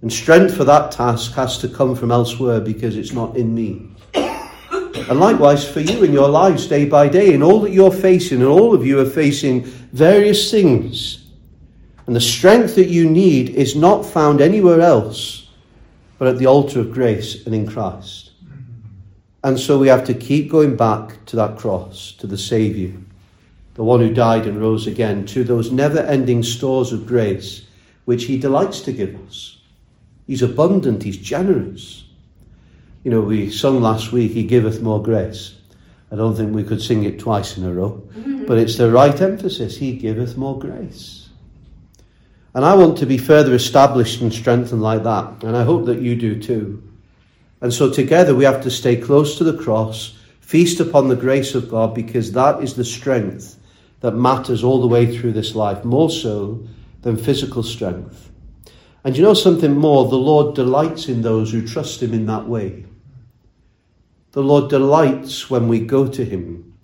And 0.00 0.12
strength 0.12 0.56
for 0.56 0.62
that 0.62 0.92
task 0.92 1.32
has 1.32 1.58
to 1.58 1.68
come 1.68 1.96
from 1.96 2.12
elsewhere 2.12 2.60
because 2.60 2.96
it's 2.96 3.12
not 3.12 3.36
in 3.36 3.52
me. 3.52 3.90
And 4.14 5.18
likewise 5.18 5.68
for 5.68 5.80
you 5.80 6.04
in 6.04 6.12
your 6.12 6.28
lives 6.28 6.68
day 6.68 6.84
by 6.84 7.08
day, 7.08 7.34
in 7.34 7.42
all 7.42 7.60
that 7.62 7.72
you're 7.72 7.90
facing, 7.90 8.38
and 8.38 8.48
all 8.48 8.72
of 8.72 8.86
you 8.86 9.00
are 9.00 9.04
facing 9.04 9.64
various 9.64 10.52
things. 10.52 11.26
And 12.06 12.14
the 12.14 12.20
strength 12.20 12.76
that 12.76 12.88
you 12.88 13.10
need 13.10 13.50
is 13.50 13.74
not 13.74 14.06
found 14.06 14.40
anywhere 14.40 14.80
else 14.80 15.48
but 16.18 16.28
at 16.28 16.38
the 16.38 16.46
altar 16.46 16.80
of 16.80 16.92
grace 16.92 17.46
and 17.46 17.54
in 17.54 17.66
Christ. 17.66 18.32
And 19.44 19.58
so 19.58 19.78
we 19.78 19.88
have 19.88 20.04
to 20.06 20.14
keep 20.14 20.50
going 20.50 20.76
back 20.76 21.24
to 21.26 21.36
that 21.36 21.56
cross, 21.56 22.12
to 22.18 22.26
the 22.26 22.36
Saviour, 22.36 22.92
the 23.78 23.84
one 23.84 24.00
who 24.00 24.12
died 24.12 24.44
and 24.44 24.60
rose 24.60 24.88
again, 24.88 25.24
to 25.24 25.44
those 25.44 25.70
never 25.70 26.00
ending 26.00 26.42
stores 26.42 26.92
of 26.92 27.06
grace 27.06 27.64
which 28.06 28.24
He 28.24 28.36
delights 28.36 28.80
to 28.80 28.92
give 28.92 29.16
us. 29.28 29.56
He's 30.26 30.42
abundant, 30.42 31.04
He's 31.04 31.16
generous. 31.16 32.02
You 33.04 33.12
know, 33.12 33.20
we 33.20 33.52
sung 33.52 33.80
last 33.80 34.10
week, 34.10 34.32
He 34.32 34.42
giveth 34.42 34.82
more 34.82 35.00
grace. 35.00 35.54
I 36.10 36.16
don't 36.16 36.34
think 36.34 36.52
we 36.52 36.64
could 36.64 36.82
sing 36.82 37.04
it 37.04 37.20
twice 37.20 37.56
in 37.56 37.64
a 37.64 37.72
row, 37.72 38.02
mm-hmm. 38.16 38.46
but 38.46 38.58
it's 38.58 38.76
the 38.76 38.90
right 38.90 39.14
emphasis. 39.20 39.76
He 39.76 39.92
giveth 39.92 40.36
more 40.36 40.58
grace. 40.58 41.28
And 42.54 42.64
I 42.64 42.74
want 42.74 42.98
to 42.98 43.06
be 43.06 43.16
further 43.16 43.54
established 43.54 44.20
and 44.20 44.32
strengthened 44.34 44.82
like 44.82 45.04
that, 45.04 45.44
and 45.44 45.56
I 45.56 45.62
hope 45.62 45.86
that 45.86 46.00
you 46.00 46.16
do 46.16 46.42
too. 46.42 46.82
And 47.60 47.72
so 47.72 47.88
together 47.88 48.34
we 48.34 48.42
have 48.42 48.64
to 48.64 48.72
stay 48.72 48.96
close 48.96 49.38
to 49.38 49.44
the 49.44 49.56
cross, 49.56 50.18
feast 50.40 50.80
upon 50.80 51.06
the 51.06 51.14
grace 51.14 51.54
of 51.54 51.70
God, 51.70 51.94
because 51.94 52.32
that 52.32 52.60
is 52.60 52.74
the 52.74 52.84
strength 52.84 53.54
that 54.00 54.12
matters 54.12 54.62
all 54.62 54.80
the 54.80 54.86
way 54.86 55.16
through 55.16 55.32
this 55.32 55.54
life, 55.54 55.84
more 55.84 56.10
so 56.10 56.66
than 57.02 57.16
physical 57.16 57.62
strength. 57.62 58.30
And 59.04 59.16
you 59.16 59.22
know 59.22 59.34
something 59.34 59.76
more? 59.76 60.08
The 60.08 60.16
Lord 60.16 60.54
delights 60.54 61.08
in 61.08 61.22
those 61.22 61.52
who 61.52 61.66
trust 61.66 62.02
Him 62.02 62.12
in 62.12 62.26
that 62.26 62.46
way. 62.46 62.84
The 64.32 64.42
Lord 64.42 64.70
delights 64.70 65.48
when 65.48 65.68
we 65.68 65.80
go 65.80 66.06
to 66.06 66.24
Him 66.24 66.74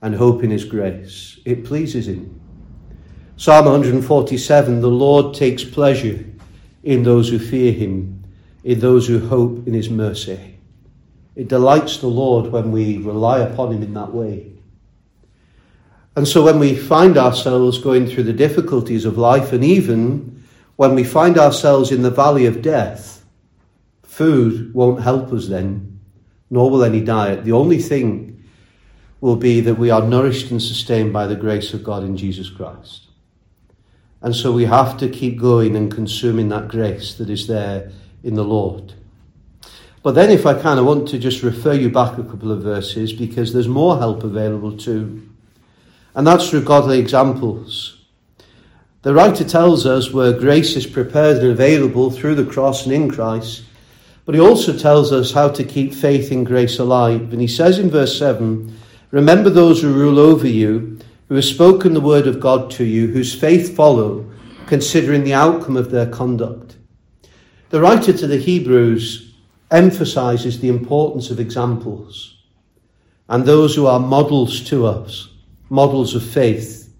and 0.00 0.14
hope 0.14 0.42
in 0.42 0.50
His 0.50 0.64
grace. 0.64 1.38
It 1.44 1.64
pleases 1.64 2.08
Him. 2.08 2.40
Psalm 3.36 3.66
147 3.66 4.80
The 4.80 4.88
Lord 4.88 5.34
takes 5.34 5.62
pleasure 5.62 6.24
in 6.82 7.02
those 7.02 7.28
who 7.28 7.38
fear 7.38 7.72
Him, 7.72 8.24
in 8.64 8.80
those 8.80 9.06
who 9.06 9.18
hope 9.18 9.66
in 9.66 9.74
His 9.74 9.90
mercy. 9.90 10.58
It 11.34 11.48
delights 11.48 11.98
the 11.98 12.06
Lord 12.06 12.50
when 12.50 12.72
we 12.72 12.96
rely 12.96 13.40
upon 13.40 13.72
Him 13.72 13.82
in 13.82 13.92
that 13.94 14.12
way. 14.12 14.55
And 16.16 16.26
so 16.26 16.42
when 16.42 16.58
we 16.58 16.74
find 16.74 17.16
ourselves 17.16 17.78
going 17.78 18.06
through 18.06 18.24
the 18.24 18.32
difficulties 18.32 19.04
of 19.04 19.18
life, 19.18 19.52
and 19.52 19.62
even 19.62 20.44
when 20.76 20.94
we 20.94 21.04
find 21.04 21.38
ourselves 21.38 21.92
in 21.92 22.02
the 22.02 22.10
valley 22.10 22.46
of 22.46 22.62
death, 22.62 23.24
food 24.02 24.74
won't 24.74 25.02
help 25.02 25.32
us 25.32 25.46
then 25.46 25.96
nor 26.50 26.70
will 26.70 26.84
any 26.84 27.00
diet. 27.00 27.44
The 27.44 27.52
only 27.52 27.78
thing 27.78 28.44
will 29.20 29.36
be 29.36 29.60
that 29.60 29.74
we 29.74 29.90
are 29.90 30.02
nourished 30.02 30.50
and 30.50 30.62
sustained 30.62 31.12
by 31.12 31.26
the 31.26 31.36
grace 31.36 31.74
of 31.74 31.82
God 31.82 32.04
in 32.04 32.16
Jesus 32.16 32.50
Christ. 32.50 33.08
And 34.22 34.34
so 34.34 34.52
we 34.52 34.64
have 34.64 34.96
to 34.98 35.08
keep 35.08 35.38
going 35.38 35.76
and 35.76 35.92
consuming 35.92 36.48
that 36.50 36.68
grace 36.68 37.14
that 37.14 37.30
is 37.30 37.46
there 37.46 37.90
in 38.22 38.34
the 38.34 38.44
Lord. 38.44 38.94
But 40.02 40.14
then, 40.14 40.30
if 40.30 40.46
I 40.46 40.54
can, 40.54 40.78
I 40.78 40.82
want 40.82 41.08
to 41.08 41.18
just 41.18 41.42
refer 41.42 41.72
you 41.72 41.90
back 41.90 42.16
a 42.16 42.22
couple 42.22 42.52
of 42.52 42.62
verses 42.62 43.12
because 43.12 43.52
there's 43.52 43.66
more 43.66 43.98
help 43.98 44.22
available 44.22 44.76
too. 44.76 45.28
And 46.16 46.26
that's 46.26 46.50
through 46.50 46.62
godly 46.62 46.98
examples. 46.98 48.04
The 49.02 49.14
writer 49.14 49.44
tells 49.44 49.86
us 49.86 50.10
where 50.10 50.32
grace 50.32 50.74
is 50.74 50.86
prepared 50.86 51.36
and 51.36 51.52
available 51.52 52.10
through 52.10 52.34
the 52.34 52.50
cross 52.50 52.84
and 52.86 52.92
in 52.92 53.08
Christ, 53.08 53.62
but 54.24 54.34
he 54.34 54.40
also 54.40 54.76
tells 54.76 55.12
us 55.12 55.30
how 55.30 55.48
to 55.50 55.62
keep 55.62 55.94
faith 55.94 56.32
in 56.32 56.42
grace 56.42 56.80
alive. 56.80 57.32
And 57.32 57.40
he 57.40 57.46
says 57.46 57.78
in 57.78 57.90
verse 57.90 58.18
7 58.18 58.76
Remember 59.12 59.48
those 59.50 59.80
who 59.80 59.92
rule 59.92 60.18
over 60.18 60.48
you, 60.48 60.98
who 61.28 61.36
have 61.36 61.44
spoken 61.44 61.94
the 61.94 62.00
word 62.00 62.26
of 62.26 62.40
God 62.40 62.70
to 62.72 62.84
you, 62.84 63.06
whose 63.06 63.38
faith 63.38 63.76
follow, 63.76 64.28
considering 64.66 65.22
the 65.22 65.34
outcome 65.34 65.76
of 65.76 65.92
their 65.92 66.06
conduct. 66.06 66.76
The 67.70 67.80
writer 67.80 68.12
to 68.12 68.26
the 68.26 68.38
Hebrews 68.38 69.34
emphasizes 69.70 70.60
the 70.60 70.68
importance 70.68 71.30
of 71.30 71.38
examples 71.38 72.38
and 73.28 73.44
those 73.44 73.74
who 73.74 73.86
are 73.86 74.00
models 74.00 74.60
to 74.68 74.86
us, 74.86 75.28
models 75.68 76.14
of 76.14 76.22
faith. 76.22 76.92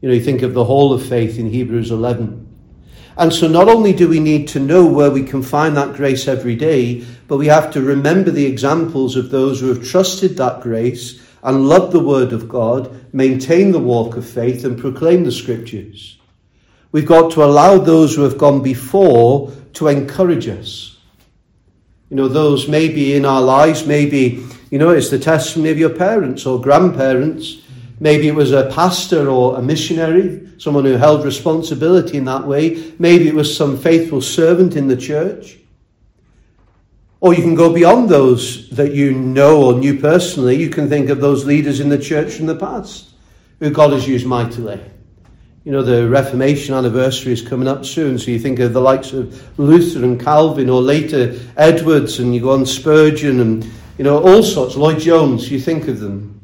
You 0.00 0.08
know, 0.08 0.14
you 0.14 0.22
think 0.22 0.42
of 0.42 0.54
the 0.54 0.64
hall 0.64 0.92
of 0.92 1.06
faith 1.06 1.38
in 1.38 1.50
Hebrews 1.50 1.90
11. 1.90 2.48
And 3.16 3.32
so 3.32 3.46
not 3.46 3.68
only 3.68 3.92
do 3.92 4.08
we 4.08 4.20
need 4.20 4.48
to 4.48 4.60
know 4.60 4.86
where 4.86 5.10
we 5.10 5.22
can 5.22 5.42
find 5.42 5.76
that 5.76 5.94
grace 5.94 6.28
every 6.28 6.56
day, 6.56 7.04
but 7.28 7.36
we 7.36 7.46
have 7.46 7.70
to 7.72 7.82
remember 7.82 8.30
the 8.30 8.46
examples 8.46 9.16
of 9.16 9.30
those 9.30 9.60
who 9.60 9.68
have 9.68 9.86
trusted 9.86 10.36
that 10.36 10.60
grace 10.60 11.22
and 11.42 11.68
loved 11.68 11.92
the 11.92 12.00
word 12.00 12.32
of 12.32 12.48
God, 12.48 13.12
maintained 13.12 13.74
the 13.74 13.78
walk 13.78 14.16
of 14.16 14.26
faith 14.26 14.64
and 14.64 14.78
proclaimed 14.78 15.26
the 15.26 15.32
scriptures. 15.32 16.18
We've 16.92 17.06
got 17.06 17.32
to 17.32 17.44
allow 17.44 17.78
those 17.78 18.14
who 18.14 18.22
have 18.22 18.38
gone 18.38 18.62
before 18.62 19.52
to 19.74 19.88
encourage 19.88 20.48
us. 20.48 20.98
You 22.10 22.16
know, 22.16 22.28
those 22.28 22.68
maybe 22.68 23.14
in 23.14 23.24
our 23.24 23.40
lives, 23.40 23.86
maybe, 23.86 24.44
you 24.70 24.78
know, 24.78 24.90
it's 24.90 25.08
the 25.08 25.18
testimony 25.18 25.70
of 25.70 25.78
your 25.78 25.90
parents 25.90 26.44
or 26.44 26.60
grandparents. 26.60 27.61
Maybe 28.02 28.26
it 28.26 28.34
was 28.34 28.50
a 28.50 28.68
pastor 28.68 29.30
or 29.30 29.56
a 29.56 29.62
missionary 29.62 30.42
someone 30.58 30.84
who 30.84 30.96
held 30.96 31.24
responsibility 31.24 32.16
in 32.16 32.24
that 32.24 32.44
way. 32.44 32.92
Maybe 32.98 33.28
it 33.28 33.34
was 33.34 33.56
some 33.56 33.76
faithful 33.76 34.20
servant 34.20 34.74
in 34.74 34.88
the 34.88 34.96
church. 34.96 35.56
Or 37.20 37.32
you 37.32 37.42
can 37.42 37.54
go 37.54 37.72
beyond 37.72 38.08
those 38.08 38.68
that 38.70 38.92
you 38.92 39.12
know 39.12 39.62
or 39.64 39.78
knew 39.78 40.00
personally. 40.00 40.56
You 40.56 40.68
can 40.68 40.88
think 40.88 41.10
of 41.10 41.20
those 41.20 41.44
leaders 41.44 41.78
in 41.78 41.90
the 41.90 41.98
church 41.98 42.34
from 42.34 42.46
the 42.46 42.56
past 42.56 43.10
who 43.60 43.70
God 43.70 43.92
has 43.92 44.08
used 44.08 44.26
mightily. 44.26 44.80
You 45.62 45.70
know, 45.70 45.82
the 45.84 46.08
Reformation 46.08 46.74
anniversary 46.74 47.32
is 47.32 47.42
coming 47.42 47.68
up 47.68 47.84
soon, 47.84 48.18
so 48.18 48.32
you 48.32 48.38
think 48.40 48.58
of 48.58 48.72
the 48.72 48.80
likes 48.80 49.12
of 49.12 49.58
Luther 49.60 50.04
and 50.04 50.20
Calvin, 50.20 50.68
or 50.68 50.82
later 50.82 51.38
Edwards, 51.56 52.18
and 52.18 52.34
you 52.34 52.40
go 52.40 52.50
on 52.50 52.66
Spurgeon, 52.66 53.38
and, 53.38 53.64
you 53.96 54.02
know, 54.02 54.20
all 54.20 54.42
sorts, 54.42 54.74
Lloyd 54.74 54.98
Jones, 54.98 55.52
you 55.52 55.60
think 55.60 55.86
of 55.86 56.00
them. 56.00 56.41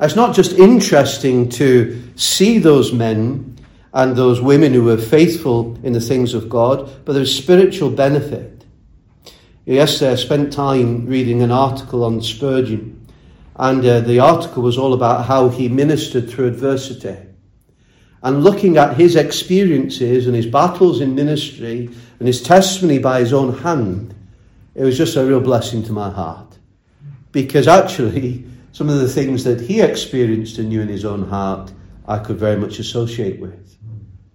It's 0.00 0.16
not 0.16 0.34
just 0.34 0.58
interesting 0.58 1.48
to 1.50 2.02
see 2.16 2.58
those 2.58 2.92
men 2.92 3.56
and 3.92 4.16
those 4.16 4.40
women 4.40 4.72
who 4.72 4.82
were 4.82 4.98
faithful 4.98 5.78
in 5.84 5.92
the 5.92 6.00
things 6.00 6.34
of 6.34 6.48
God, 6.48 6.90
but 7.04 7.12
there's 7.12 7.36
spiritual 7.36 7.90
benefit. 7.90 8.64
Yesterday, 9.66 10.12
I 10.12 10.16
spent 10.16 10.52
time 10.52 11.06
reading 11.06 11.42
an 11.42 11.52
article 11.52 12.04
on 12.04 12.20
Spurgeon, 12.20 13.06
and 13.56 13.86
uh, 13.86 14.00
the 14.00 14.18
article 14.18 14.64
was 14.64 14.76
all 14.76 14.94
about 14.94 15.26
how 15.26 15.48
he 15.48 15.68
ministered 15.68 16.28
through 16.28 16.48
adversity. 16.48 17.16
And 18.22 18.42
looking 18.42 18.78
at 18.78 18.96
his 18.96 19.16
experiences 19.16 20.26
and 20.26 20.34
his 20.34 20.46
battles 20.46 21.00
in 21.00 21.14
ministry 21.14 21.88
and 22.18 22.26
his 22.26 22.42
testimony 22.42 22.98
by 22.98 23.20
his 23.20 23.32
own 23.32 23.58
hand, 23.58 24.14
it 24.74 24.82
was 24.82 24.98
just 24.98 25.16
a 25.16 25.24
real 25.24 25.40
blessing 25.40 25.84
to 25.84 25.92
my 25.92 26.10
heart. 26.10 26.58
Because 27.30 27.68
actually, 27.68 28.44
some 28.74 28.88
of 28.88 28.98
the 28.98 29.08
things 29.08 29.44
that 29.44 29.60
he 29.60 29.80
experienced 29.80 30.58
and 30.58 30.68
knew 30.68 30.80
in 30.80 30.88
his 30.88 31.04
own 31.04 31.28
heart, 31.28 31.72
I 32.08 32.18
could 32.18 32.38
very 32.38 32.56
much 32.56 32.80
associate 32.80 33.38
with. 33.38 33.78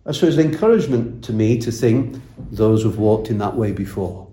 And 0.06 0.16
so 0.16 0.28
it's 0.28 0.38
an 0.38 0.50
encouragement 0.50 1.26
to 1.26 1.34
me 1.34 1.58
to 1.58 1.74
think 1.74 2.22
those 2.50 2.84
who've 2.84 2.98
walked 2.98 3.30
in 3.30 3.38
that 3.40 3.58
way 3.58 3.74
before. 3.74 4.30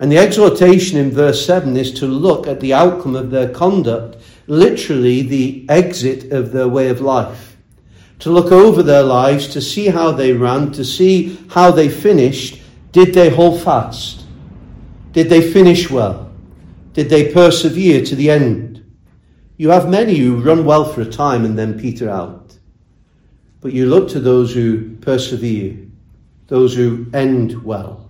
And 0.00 0.10
the 0.10 0.18
exhortation 0.18 0.98
in 0.98 1.12
verse 1.12 1.46
7 1.46 1.76
is 1.76 1.94
to 2.00 2.08
look 2.08 2.48
at 2.48 2.58
the 2.58 2.74
outcome 2.74 3.14
of 3.14 3.30
their 3.30 3.48
conduct, 3.48 4.16
literally 4.48 5.22
the 5.22 5.64
exit 5.68 6.32
of 6.32 6.50
their 6.50 6.66
way 6.66 6.88
of 6.88 7.00
life. 7.00 7.56
To 8.18 8.30
look 8.30 8.50
over 8.50 8.82
their 8.82 9.04
lives, 9.04 9.46
to 9.48 9.60
see 9.60 9.86
how 9.86 10.10
they 10.10 10.32
ran, 10.32 10.72
to 10.72 10.84
see 10.84 11.38
how 11.50 11.70
they 11.70 11.88
finished. 11.88 12.60
Did 12.90 13.14
they 13.14 13.30
hold 13.30 13.62
fast? 13.62 14.24
Did 15.12 15.28
they 15.28 15.52
finish 15.52 15.88
well? 15.88 16.25
Did 16.96 17.10
they 17.10 17.30
persevere 17.30 18.02
to 18.06 18.16
the 18.16 18.30
end? 18.30 18.82
You 19.58 19.68
have 19.68 19.86
many 19.86 20.16
who 20.16 20.40
run 20.40 20.64
well 20.64 20.90
for 20.90 21.02
a 21.02 21.04
time 21.04 21.44
and 21.44 21.58
then 21.58 21.78
peter 21.78 22.08
out. 22.08 22.56
But 23.60 23.74
you 23.74 23.84
look 23.84 24.08
to 24.08 24.18
those 24.18 24.54
who 24.54 24.96
persevere, 25.02 25.76
those 26.46 26.74
who 26.74 27.06
end 27.12 27.62
well. 27.62 28.08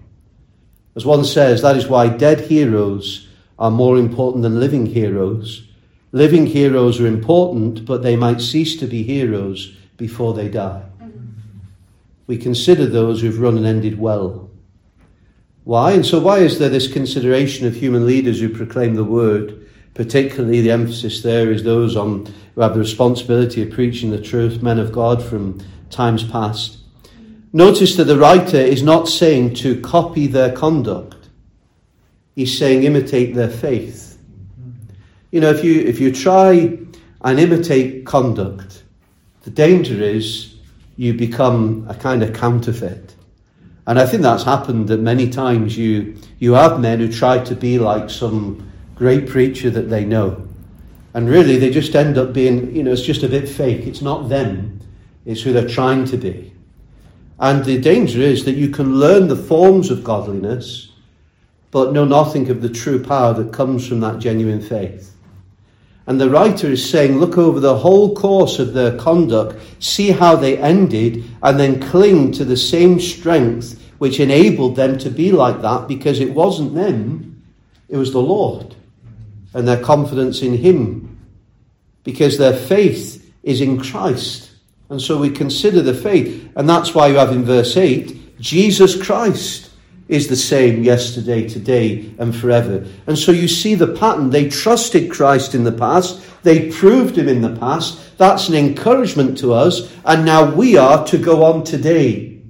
As 0.95 1.05
one 1.05 1.25
says, 1.25 1.63
that 1.63 1.77
is 1.77 1.89
why 1.89 2.07
dead 2.07 2.43
heroes 2.43 3.27
are 3.59 3.73
more 3.73 3.99
important 3.99 4.45
than 4.45 4.61
living 4.61 4.87
heroes. 4.87 5.67
Living 6.13 6.47
heroes 6.47 7.01
are 7.01 7.09
important, 7.09 7.87
but 7.87 8.05
they 8.05 8.15
might 8.15 8.41
cease 8.41 8.77
to 8.77 8.87
be 8.87 9.03
heroes 9.03 9.75
before 9.97 10.33
they 10.33 10.49
die. 10.49 10.85
We 12.29 12.39
consider 12.39 12.87
those 12.87 13.21
who've 13.21 13.41
run 13.41 13.57
and 13.57 13.67
ended 13.67 13.99
well. 13.99 14.46
Why? 15.67 15.91
And 15.91 16.07
so, 16.07 16.21
why 16.21 16.39
is 16.39 16.61
there 16.61 16.69
this 16.69 16.87
consideration 16.87 17.67
of 17.67 17.75
human 17.75 18.07
leaders 18.07 18.39
who 18.39 18.49
proclaim 18.49 18.95
the 18.95 19.03
word? 19.03 19.69
Particularly, 19.95 20.61
the 20.61 20.71
emphasis 20.71 21.25
there 21.25 21.51
is 21.51 21.65
those 21.65 21.97
on 21.97 22.33
who 22.55 22.61
have 22.61 22.75
the 22.75 22.79
responsibility 22.79 23.65
of 23.65 23.73
preaching 23.73 24.13
the 24.13 24.23
truth, 24.23 24.63
men 24.63 24.79
of 24.79 24.93
God 24.93 25.21
from 25.21 25.61
times 25.91 26.23
past. 26.23 26.79
Notice 27.53 27.97
that 27.97 28.05
the 28.05 28.17
writer 28.17 28.59
is 28.59 28.85
not 28.85 29.09
saying 29.09 29.55
to 29.55 29.81
copy 29.81 30.29
their 30.29 30.53
conduct. 30.53 31.31
He's 32.37 32.57
saying 32.57 32.85
imitate 32.85 33.35
their 33.35 33.51
faith. 33.51 34.23
You 35.33 35.41
know, 35.41 35.51
if 35.51 35.65
you, 35.65 35.81
if 35.81 35.99
you 35.99 36.13
try 36.13 36.79
and 37.23 37.41
imitate 37.41 38.07
conduct, 38.07 38.85
the 39.43 39.51
danger 39.51 40.01
is 40.01 40.55
you 40.95 41.13
become 41.15 41.89
a 41.89 41.95
kind 41.97 42.23
of 42.23 42.35
counterfeit. 42.35 43.16
And 43.87 43.99
I 43.99 44.07
think 44.07 44.23
that's 44.23 44.43
happened 44.43 44.89
that 44.89 45.01
many 45.01 45.29
times 45.31 45.79
you, 45.79 46.17
you 46.39 46.55
have 46.55 46.81
men 46.81 46.99
who 46.99 47.11
try 47.11 47.39
to 47.39 47.55
be 47.55 47.79
like 47.79 48.11
some 48.11 48.71
great 48.97 49.29
preacher 49.29 49.71
that 49.71 49.89
they 49.89 50.05
know. 50.05 50.47
And 51.15 51.29
really, 51.29 51.57
they 51.57 51.71
just 51.71 51.95
end 51.95 52.19
up 52.19 52.33
being, 52.33 52.75
you 52.75 52.83
know, 52.83 52.93
it's 52.93 53.03
just 53.03 53.23
a 53.23 53.29
bit 53.29 53.49
fake. 53.49 53.87
It's 53.87 54.03
not 54.03 54.29
them, 54.29 54.81
it's 55.25 55.41
who 55.41 55.53
they're 55.53 55.69
trying 55.69 56.05
to 56.07 56.17
be. 56.17 56.53
And 57.39 57.65
the 57.65 57.79
danger 57.81 58.21
is 58.21 58.45
that 58.45 58.57
you 58.57 58.71
can 58.71 58.97
learn 58.97 59.29
the 59.29 59.37
forms 59.37 59.91
of 59.91 60.03
godliness, 60.03 60.91
but 61.71 61.93
know 61.93 62.05
nothing 62.05 62.51
of 62.51 62.63
the 62.63 62.69
true 62.69 63.03
power 63.03 63.35
that 63.35 63.53
comes 63.53 63.87
from 63.87 64.01
that 64.01 64.19
genuine 64.19 64.61
faith. 64.61 65.16
And 66.07 66.21
the 66.21 66.31
writer 66.31 66.69
is 66.69 66.89
saying, 66.89 67.19
look 67.19 67.37
over 67.37 67.59
the 67.59 67.77
whole 67.77 68.15
course 68.15 68.59
of 68.59 68.73
their 68.73 68.97
conduct, 68.97 69.61
see 69.81 70.11
how 70.11 70.37
they 70.37 70.57
ended, 70.57 71.25
and 71.43 71.59
then 71.59 71.81
cling 71.81 72.33
to 72.33 72.45
the 72.45 72.57
same 72.57 73.01
strength 73.01 73.83
which 73.99 74.21
enabled 74.21 74.77
them 74.77 74.99
to 74.99 75.11
be 75.11 75.33
like 75.33 75.63
that 75.63 75.89
because 75.89 76.21
it 76.21 76.33
wasn't 76.33 76.75
them, 76.75 77.43
it 77.89 77.97
was 77.97 78.13
the 78.13 78.21
Lord. 78.21 78.75
And 79.55 79.67
their 79.67 79.83
confidence 79.83 80.43
in 80.43 80.57
Him. 80.59 81.19
Because 82.05 82.37
their 82.37 82.55
faith 82.55 83.33
is 83.43 83.61
in 83.61 83.81
Christ. 83.81 84.51
And 84.91 85.01
so 85.01 85.19
we 85.19 85.31
consider 85.31 85.83
the 85.83 85.95
faith. 85.95 86.51
And 86.57 86.69
that's 86.69 86.95
why 86.95 87.09
you 87.09 87.17
have 87.17 87.33
in 87.33 87.45
verse 87.45 87.77
8 87.77 88.41
Jesus 88.41 89.03
Christ 89.03 89.66
is 90.09 90.29
the 90.29 90.37
same 90.37 90.85
yesterday, 90.85 91.49
today, 91.49 92.15
and 92.19 92.35
forever. 92.35 92.87
And 93.07 93.19
so 93.19 93.33
you 93.33 93.49
see 93.49 93.75
the 93.75 93.95
pattern. 93.95 94.31
They 94.31 94.49
trusted 94.49 95.11
Christ 95.11 95.55
in 95.55 95.65
the 95.65 95.73
past, 95.73 96.23
they 96.43 96.71
proved 96.71 97.19
him 97.19 97.29
in 97.29 97.41
the 97.41 97.57
past. 97.57 98.17
That's 98.19 98.49
an 98.49 98.55
encouragement 98.55 99.37
to 99.39 99.53
us. 99.53 99.93
And 100.05 100.25
now 100.25 100.55
we 100.55 100.77
are 100.77 101.05
to 101.09 101.19
go 101.19 101.45
on 101.45 101.65
today 101.65 102.41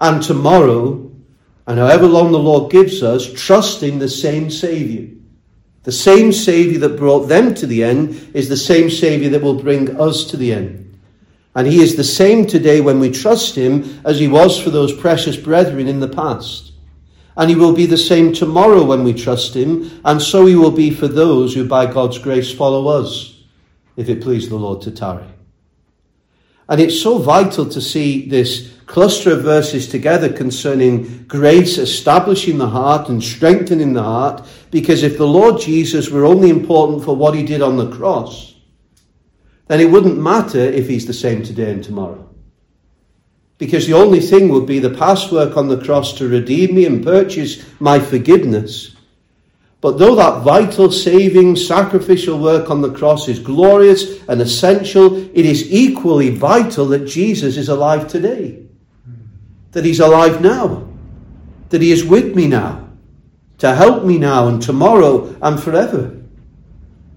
and 0.00 0.20
tomorrow, 0.20 1.10
and 1.68 1.78
however 1.78 2.08
long 2.08 2.32
the 2.32 2.38
Lord 2.38 2.72
gives 2.72 3.02
us, 3.04 3.32
trusting 3.32 4.00
the 4.00 4.08
same 4.08 4.50
Saviour. 4.50 5.08
The 5.84 5.92
same 5.92 6.32
Saviour 6.32 6.80
that 6.80 6.98
brought 6.98 7.28
them 7.28 7.54
to 7.54 7.66
the 7.66 7.84
end 7.84 8.30
is 8.34 8.48
the 8.48 8.56
same 8.56 8.90
Saviour 8.90 9.30
that 9.30 9.42
will 9.42 9.62
bring 9.62 10.00
us 10.00 10.24
to 10.24 10.36
the 10.36 10.52
end. 10.52 10.98
And 11.54 11.68
he 11.68 11.80
is 11.80 11.94
the 11.94 12.04
same 12.04 12.46
today 12.46 12.80
when 12.80 12.98
we 12.98 13.10
trust 13.10 13.54
him 13.54 14.00
as 14.04 14.18
he 14.18 14.26
was 14.26 14.60
for 14.60 14.70
those 14.70 14.92
precious 14.92 15.36
brethren 15.36 15.86
in 15.86 16.00
the 16.00 16.08
past. 16.08 16.71
And 17.36 17.48
he 17.48 17.56
will 17.56 17.74
be 17.74 17.86
the 17.86 17.96
same 17.96 18.32
tomorrow 18.32 18.84
when 18.84 19.04
we 19.04 19.14
trust 19.14 19.54
him, 19.54 19.90
and 20.04 20.20
so 20.20 20.46
he 20.46 20.54
will 20.54 20.70
be 20.70 20.90
for 20.90 21.08
those 21.08 21.54
who 21.54 21.66
by 21.66 21.86
God's 21.86 22.18
grace 22.18 22.52
follow 22.52 22.88
us, 22.88 23.42
if 23.96 24.08
it 24.08 24.20
please 24.20 24.48
the 24.48 24.56
Lord 24.56 24.82
to 24.82 24.90
tarry. 24.90 25.24
And 26.68 26.80
it's 26.80 27.00
so 27.00 27.18
vital 27.18 27.68
to 27.68 27.80
see 27.80 28.28
this 28.28 28.72
cluster 28.86 29.32
of 29.32 29.42
verses 29.42 29.88
together 29.88 30.30
concerning 30.30 31.24
grace 31.24 31.78
establishing 31.78 32.58
the 32.58 32.68
heart 32.68 33.08
and 33.08 33.22
strengthening 33.22 33.94
the 33.94 34.02
heart, 34.02 34.46
because 34.70 35.02
if 35.02 35.16
the 35.16 35.26
Lord 35.26 35.60
Jesus 35.60 36.10
were 36.10 36.26
only 36.26 36.50
important 36.50 37.02
for 37.02 37.16
what 37.16 37.34
he 37.34 37.42
did 37.42 37.62
on 37.62 37.78
the 37.78 37.90
cross, 37.90 38.54
then 39.68 39.80
it 39.80 39.90
wouldn't 39.90 40.18
matter 40.18 40.60
if 40.60 40.86
he's 40.88 41.06
the 41.06 41.14
same 41.14 41.42
today 41.42 41.72
and 41.72 41.82
tomorrow. 41.82 42.28
Because 43.62 43.86
the 43.86 43.92
only 43.92 44.18
thing 44.18 44.48
would 44.48 44.66
be 44.66 44.80
the 44.80 44.90
past 44.90 45.30
work 45.30 45.56
on 45.56 45.68
the 45.68 45.80
cross 45.80 46.14
to 46.14 46.26
redeem 46.26 46.74
me 46.74 46.84
and 46.84 47.00
purchase 47.00 47.64
my 47.78 48.00
forgiveness. 48.00 48.96
But 49.80 49.98
though 49.98 50.16
that 50.16 50.42
vital, 50.42 50.90
saving, 50.90 51.54
sacrificial 51.54 52.40
work 52.40 52.70
on 52.70 52.82
the 52.82 52.92
cross 52.92 53.28
is 53.28 53.38
glorious 53.38 54.20
and 54.26 54.40
essential, 54.40 55.16
it 55.16 55.46
is 55.46 55.72
equally 55.72 56.30
vital 56.30 56.86
that 56.86 57.06
Jesus 57.06 57.56
is 57.56 57.68
alive 57.68 58.08
today. 58.08 58.66
That 59.70 59.84
he's 59.84 60.00
alive 60.00 60.40
now. 60.40 60.88
That 61.68 61.82
he 61.82 61.92
is 61.92 62.04
with 62.04 62.34
me 62.34 62.48
now. 62.48 62.88
To 63.58 63.76
help 63.76 64.02
me 64.02 64.18
now 64.18 64.48
and 64.48 64.60
tomorrow 64.60 65.36
and 65.40 65.62
forever. 65.62 66.20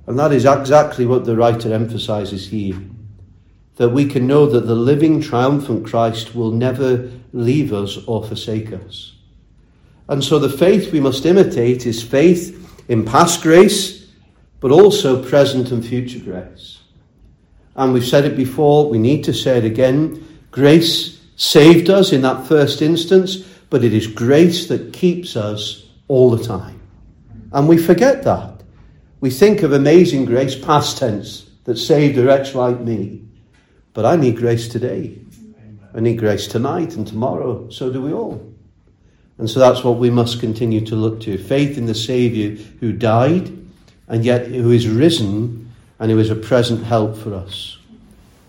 And 0.05 0.19
that 0.19 0.31
is 0.31 0.45
exactly 0.45 1.07
what 1.07 1.25
the 1.25 1.35
writer 1.35 1.73
emphasizes 1.73 2.47
here 2.47 2.79
that 3.75 3.89
we 3.89 4.05
can 4.05 4.25
know 4.27 4.45
that 4.45 4.67
the 4.67 4.75
living, 4.75 5.21
triumphant 5.21 5.85
Christ 5.85 6.33
will 6.35 6.51
never 6.51 7.11
leave 7.33 7.73
us 7.73 7.97
or 8.07 8.23
forsake 8.23 8.71
us. 8.71 9.13
And 10.07 10.23
so 10.23 10.39
the 10.39 10.49
faith 10.49 10.91
we 10.91 10.99
must 10.99 11.25
imitate 11.25 11.85
is 11.85 12.01
faith 12.01 12.61
in 12.87 13.05
past 13.05 13.41
grace, 13.41 14.07
but 14.59 14.71
also 14.71 15.23
present 15.23 15.71
and 15.71 15.85
future 15.85 16.19
grace. 16.19 16.79
And 17.75 17.93
we've 17.93 18.05
said 18.05 18.25
it 18.25 18.37
before, 18.37 18.89
we 18.89 18.97
need 18.97 19.23
to 19.25 19.33
say 19.33 19.57
it 19.57 19.65
again. 19.65 20.25
Grace 20.51 21.19
saved 21.35 21.89
us 21.89 22.13
in 22.13 22.21
that 22.21 22.47
first 22.47 22.81
instance, 22.81 23.37
but 23.69 23.83
it 23.83 23.93
is 23.93 24.07
grace 24.07 24.67
that 24.67 24.93
keeps 24.93 25.35
us 25.35 25.85
all 26.07 26.29
the 26.29 26.43
time. 26.43 26.79
And 27.51 27.67
we 27.67 27.77
forget 27.77 28.23
that. 28.23 28.63
We 29.19 29.29
think 29.31 29.63
of 29.63 29.73
amazing 29.73 30.25
grace, 30.25 30.55
past 30.55 30.97
tense, 30.97 31.49
that 31.65 31.77
saved 31.77 32.17
a 32.17 32.23
wretch 32.23 32.55
like 32.55 32.79
me. 32.79 33.24
But 33.95 34.05
I 34.05 34.15
need 34.17 34.37
grace 34.37 34.67
today. 34.67 35.17
I 35.95 36.01
need 36.01 36.19
grace 36.19 36.45
tonight 36.45 36.95
and 36.95 37.07
tomorrow. 37.07 37.67
So 37.69 37.91
do 37.91 38.01
we 38.01 38.13
all. 38.13 38.53
And 39.37 39.49
so 39.49 39.59
that's 39.59 39.83
what 39.83 39.97
we 39.97 40.09
must 40.09 40.39
continue 40.39 40.85
to 40.85 40.95
look 40.95 41.21
to. 41.21 41.37
Faith 41.37 41.77
in 41.77 41.87
the 41.87 41.95
Saviour 41.95 42.57
who 42.81 42.91
died 42.91 43.51
and 44.07 44.23
yet 44.23 44.47
who 44.47 44.71
is 44.71 44.87
risen 44.87 45.73
and 45.97 46.11
who 46.11 46.19
is 46.19 46.29
a 46.29 46.35
present 46.35 46.83
help 46.83 47.17
for 47.17 47.33
us. 47.33 47.77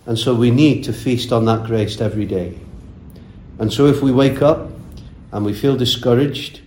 And 0.04 0.18
so 0.18 0.35
we 0.35 0.50
need 0.50 0.85
to 0.85 0.92
feast 0.92 1.32
on 1.32 1.46
that 1.46 1.64
grace 1.64 2.00
every 2.00 2.26
day. 2.26 2.59
And 3.59 3.72
so 3.72 3.87
if 3.87 4.02
we 4.02 4.12
wake 4.12 4.42
up 4.42 4.70
and 5.32 5.44
we 5.44 5.54
feel 5.54 5.76
discouraged, 5.76 6.61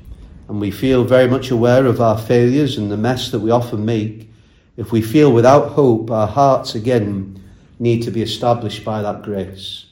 and 0.50 0.60
we 0.60 0.72
feel 0.72 1.04
very 1.04 1.28
much 1.28 1.52
aware 1.52 1.86
of 1.86 2.02
our 2.02 2.18
failures 2.18 2.78
and 2.78 2.92
the 2.92 2.98
mess 2.98 3.30
that 3.30 3.40
we 3.40 3.52
often 3.52 3.86
make, 3.86 4.32
if 4.78 4.92
we 4.92 5.00
feel 5.00 5.32
without 5.32 5.70
hope, 5.70 6.10
our 6.10 6.28
hearts 6.28 6.74
again 6.74 7.40
need 7.80 8.04
to 8.04 8.12
be 8.12 8.22
established 8.22 8.86
by 8.86 9.02
that 9.02 9.24
grace. 9.24 9.86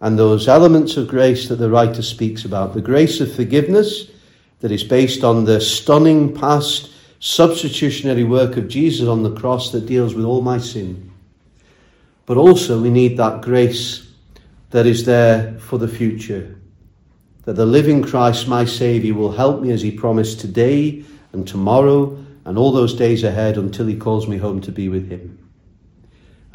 And 0.00 0.18
those 0.18 0.48
elements 0.48 0.96
of 0.96 1.08
grace 1.08 1.48
that 1.48 1.56
the 1.56 1.70
writer 1.70 2.02
speaks 2.02 2.44
about, 2.44 2.74
the 2.74 2.82
grace 2.82 3.20
of 3.20 3.32
forgiveness 3.32 4.10
that 4.60 4.72
is 4.72 4.84
based 4.84 5.24
on 5.24 5.44
the 5.44 5.60
stunning 5.60 6.34
past 6.34 6.90
substitutionary 7.20 8.24
work 8.24 8.56
of 8.56 8.68
Jesus 8.68 9.06
on 9.06 9.22
the 9.22 9.34
cross 9.34 9.70
that 9.70 9.86
deals 9.86 10.14
with 10.14 10.24
all 10.24 10.42
my 10.42 10.58
sin. 10.58 11.12
But 12.26 12.36
also 12.36 12.80
we 12.80 12.90
need 12.90 13.16
that 13.16 13.42
grace 13.42 14.08
that 14.70 14.86
is 14.86 15.04
there 15.04 15.54
for 15.60 15.78
the 15.78 15.88
future 15.88 16.56
that 17.44 17.54
the 17.54 17.66
living 17.66 18.02
Christ, 18.02 18.46
my 18.46 18.64
Saviour, 18.64 19.16
will 19.16 19.32
help 19.32 19.62
me 19.62 19.72
as 19.72 19.82
he 19.82 19.90
promised 19.90 20.40
today 20.40 21.04
and 21.32 21.46
tomorrow 21.46 22.16
and 22.44 22.56
all 22.56 22.72
those 22.72 22.94
days 22.94 23.24
ahead 23.24 23.56
until 23.58 23.86
he 23.86 23.96
calls 23.96 24.28
me 24.28 24.36
home 24.36 24.60
to 24.60 24.72
be 24.72 24.88
with 24.88 25.08
him. 25.08 25.41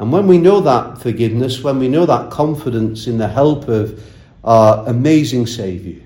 And 0.00 0.12
when 0.12 0.26
we 0.26 0.38
know 0.38 0.60
that 0.60 0.98
forgiveness, 0.98 1.62
when 1.62 1.78
we 1.78 1.88
know 1.88 2.06
that 2.06 2.30
confidence 2.30 3.06
in 3.06 3.18
the 3.18 3.28
help 3.28 3.68
of 3.68 4.02
our 4.44 4.86
amazing 4.88 5.46
Saviour, 5.46 6.02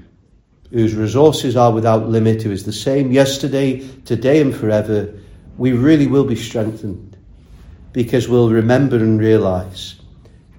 whose 0.71 0.95
resources 0.95 1.57
are 1.57 1.73
without 1.73 2.09
limit, 2.09 2.43
who 2.43 2.51
is 2.51 2.65
the 2.65 2.73
same 2.73 3.13
yesterday, 3.13 3.87
today, 4.05 4.41
and 4.41 4.55
forever, 4.55 5.13
we 5.59 5.73
really 5.73 6.07
will 6.07 6.25
be 6.25 6.37
strengthened 6.37 7.17
because 7.93 8.27
we'll 8.29 8.49
remember 8.49 8.97
and 8.97 9.21
realise 9.21 9.97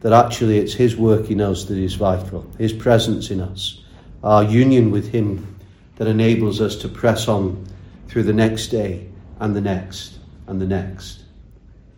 that 0.02 0.14
actually 0.14 0.60
it's 0.60 0.74
His 0.74 0.96
work 0.96 1.32
in 1.32 1.42
us 1.42 1.66
that 1.66 1.78
is 1.78 1.96
vital, 1.96 2.46
His 2.60 2.74
presence 2.74 3.32
in 3.32 3.42
us, 3.42 3.84
our 4.24 4.44
union 4.44 4.92
with 4.92 5.12
Him 5.12 5.58
that 5.96 6.08
enables 6.08 6.62
us 6.62 6.76
to 6.78 6.90
press 6.90 7.28
on 7.28 7.66
through 8.08 8.24
the 8.24 8.34
next 8.34 8.68
day 8.68 9.08
and 9.40 9.56
the 9.56 9.62
next 9.62 10.20
and 10.46 10.62
the 10.62 10.68
next. 10.68 11.23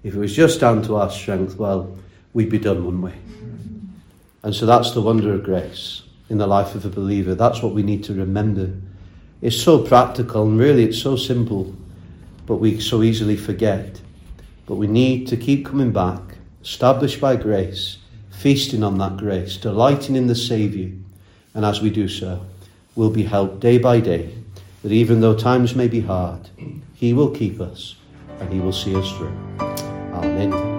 If 0.05 0.13
it 0.13 0.19
was 0.19 0.35
just 0.35 0.59
down 0.59 0.83
to 0.83 0.97
our 0.97 1.09
strength, 1.09 1.57
well, 1.57 1.97
we'd 2.31 2.51
be 2.51 2.59
done, 2.59 2.85
wouldn't 2.85 3.03
we? 3.03 3.13
And 4.43 4.55
so 4.55 4.67
that's 4.67 4.91
the 4.91 5.01
wonder 5.01 5.33
of 5.33 5.43
grace 5.43 6.03
in 6.29 6.37
the 6.37 6.45
life 6.45 6.75
of 6.75 6.85
a 6.85 6.89
believer. 6.89 7.33
That's 7.33 7.63
what 7.63 7.73
we 7.73 7.81
need 7.81 8.03
to 8.03 8.13
remember. 8.13 8.71
It's 9.41 9.59
so 9.59 9.79
practical 9.79 10.43
and 10.43 10.59
really 10.59 10.83
it's 10.83 11.01
so 11.01 11.15
simple, 11.15 11.75
but 12.45 12.57
we 12.57 12.79
so 12.79 13.01
easily 13.01 13.35
forget. 13.35 13.99
But 14.67 14.75
we 14.75 14.85
need 14.85 15.27
to 15.29 15.37
keep 15.37 15.65
coming 15.65 15.91
back, 15.91 16.21
established 16.61 17.19
by 17.19 17.35
grace, 17.35 17.97
feasting 18.29 18.83
on 18.83 18.99
that 18.99 19.17
grace, 19.17 19.57
delighting 19.57 20.15
in 20.15 20.27
the 20.27 20.35
Saviour. 20.35 20.91
And 21.55 21.65
as 21.65 21.81
we 21.81 21.89
do 21.89 22.07
so, 22.07 22.45
we'll 22.95 23.09
be 23.09 23.23
helped 23.23 23.59
day 23.59 23.79
by 23.79 24.01
day 24.01 24.35
that 24.83 24.91
even 24.91 25.21
though 25.21 25.35
times 25.35 25.73
may 25.73 25.87
be 25.87 26.01
hard, 26.01 26.47
He 26.93 27.11
will 27.11 27.31
keep 27.31 27.59
us 27.59 27.95
and 28.39 28.53
He 28.53 28.59
will 28.59 28.71
see 28.71 28.95
us 28.95 29.11
through. 29.17 29.74
Amen. 30.35 30.74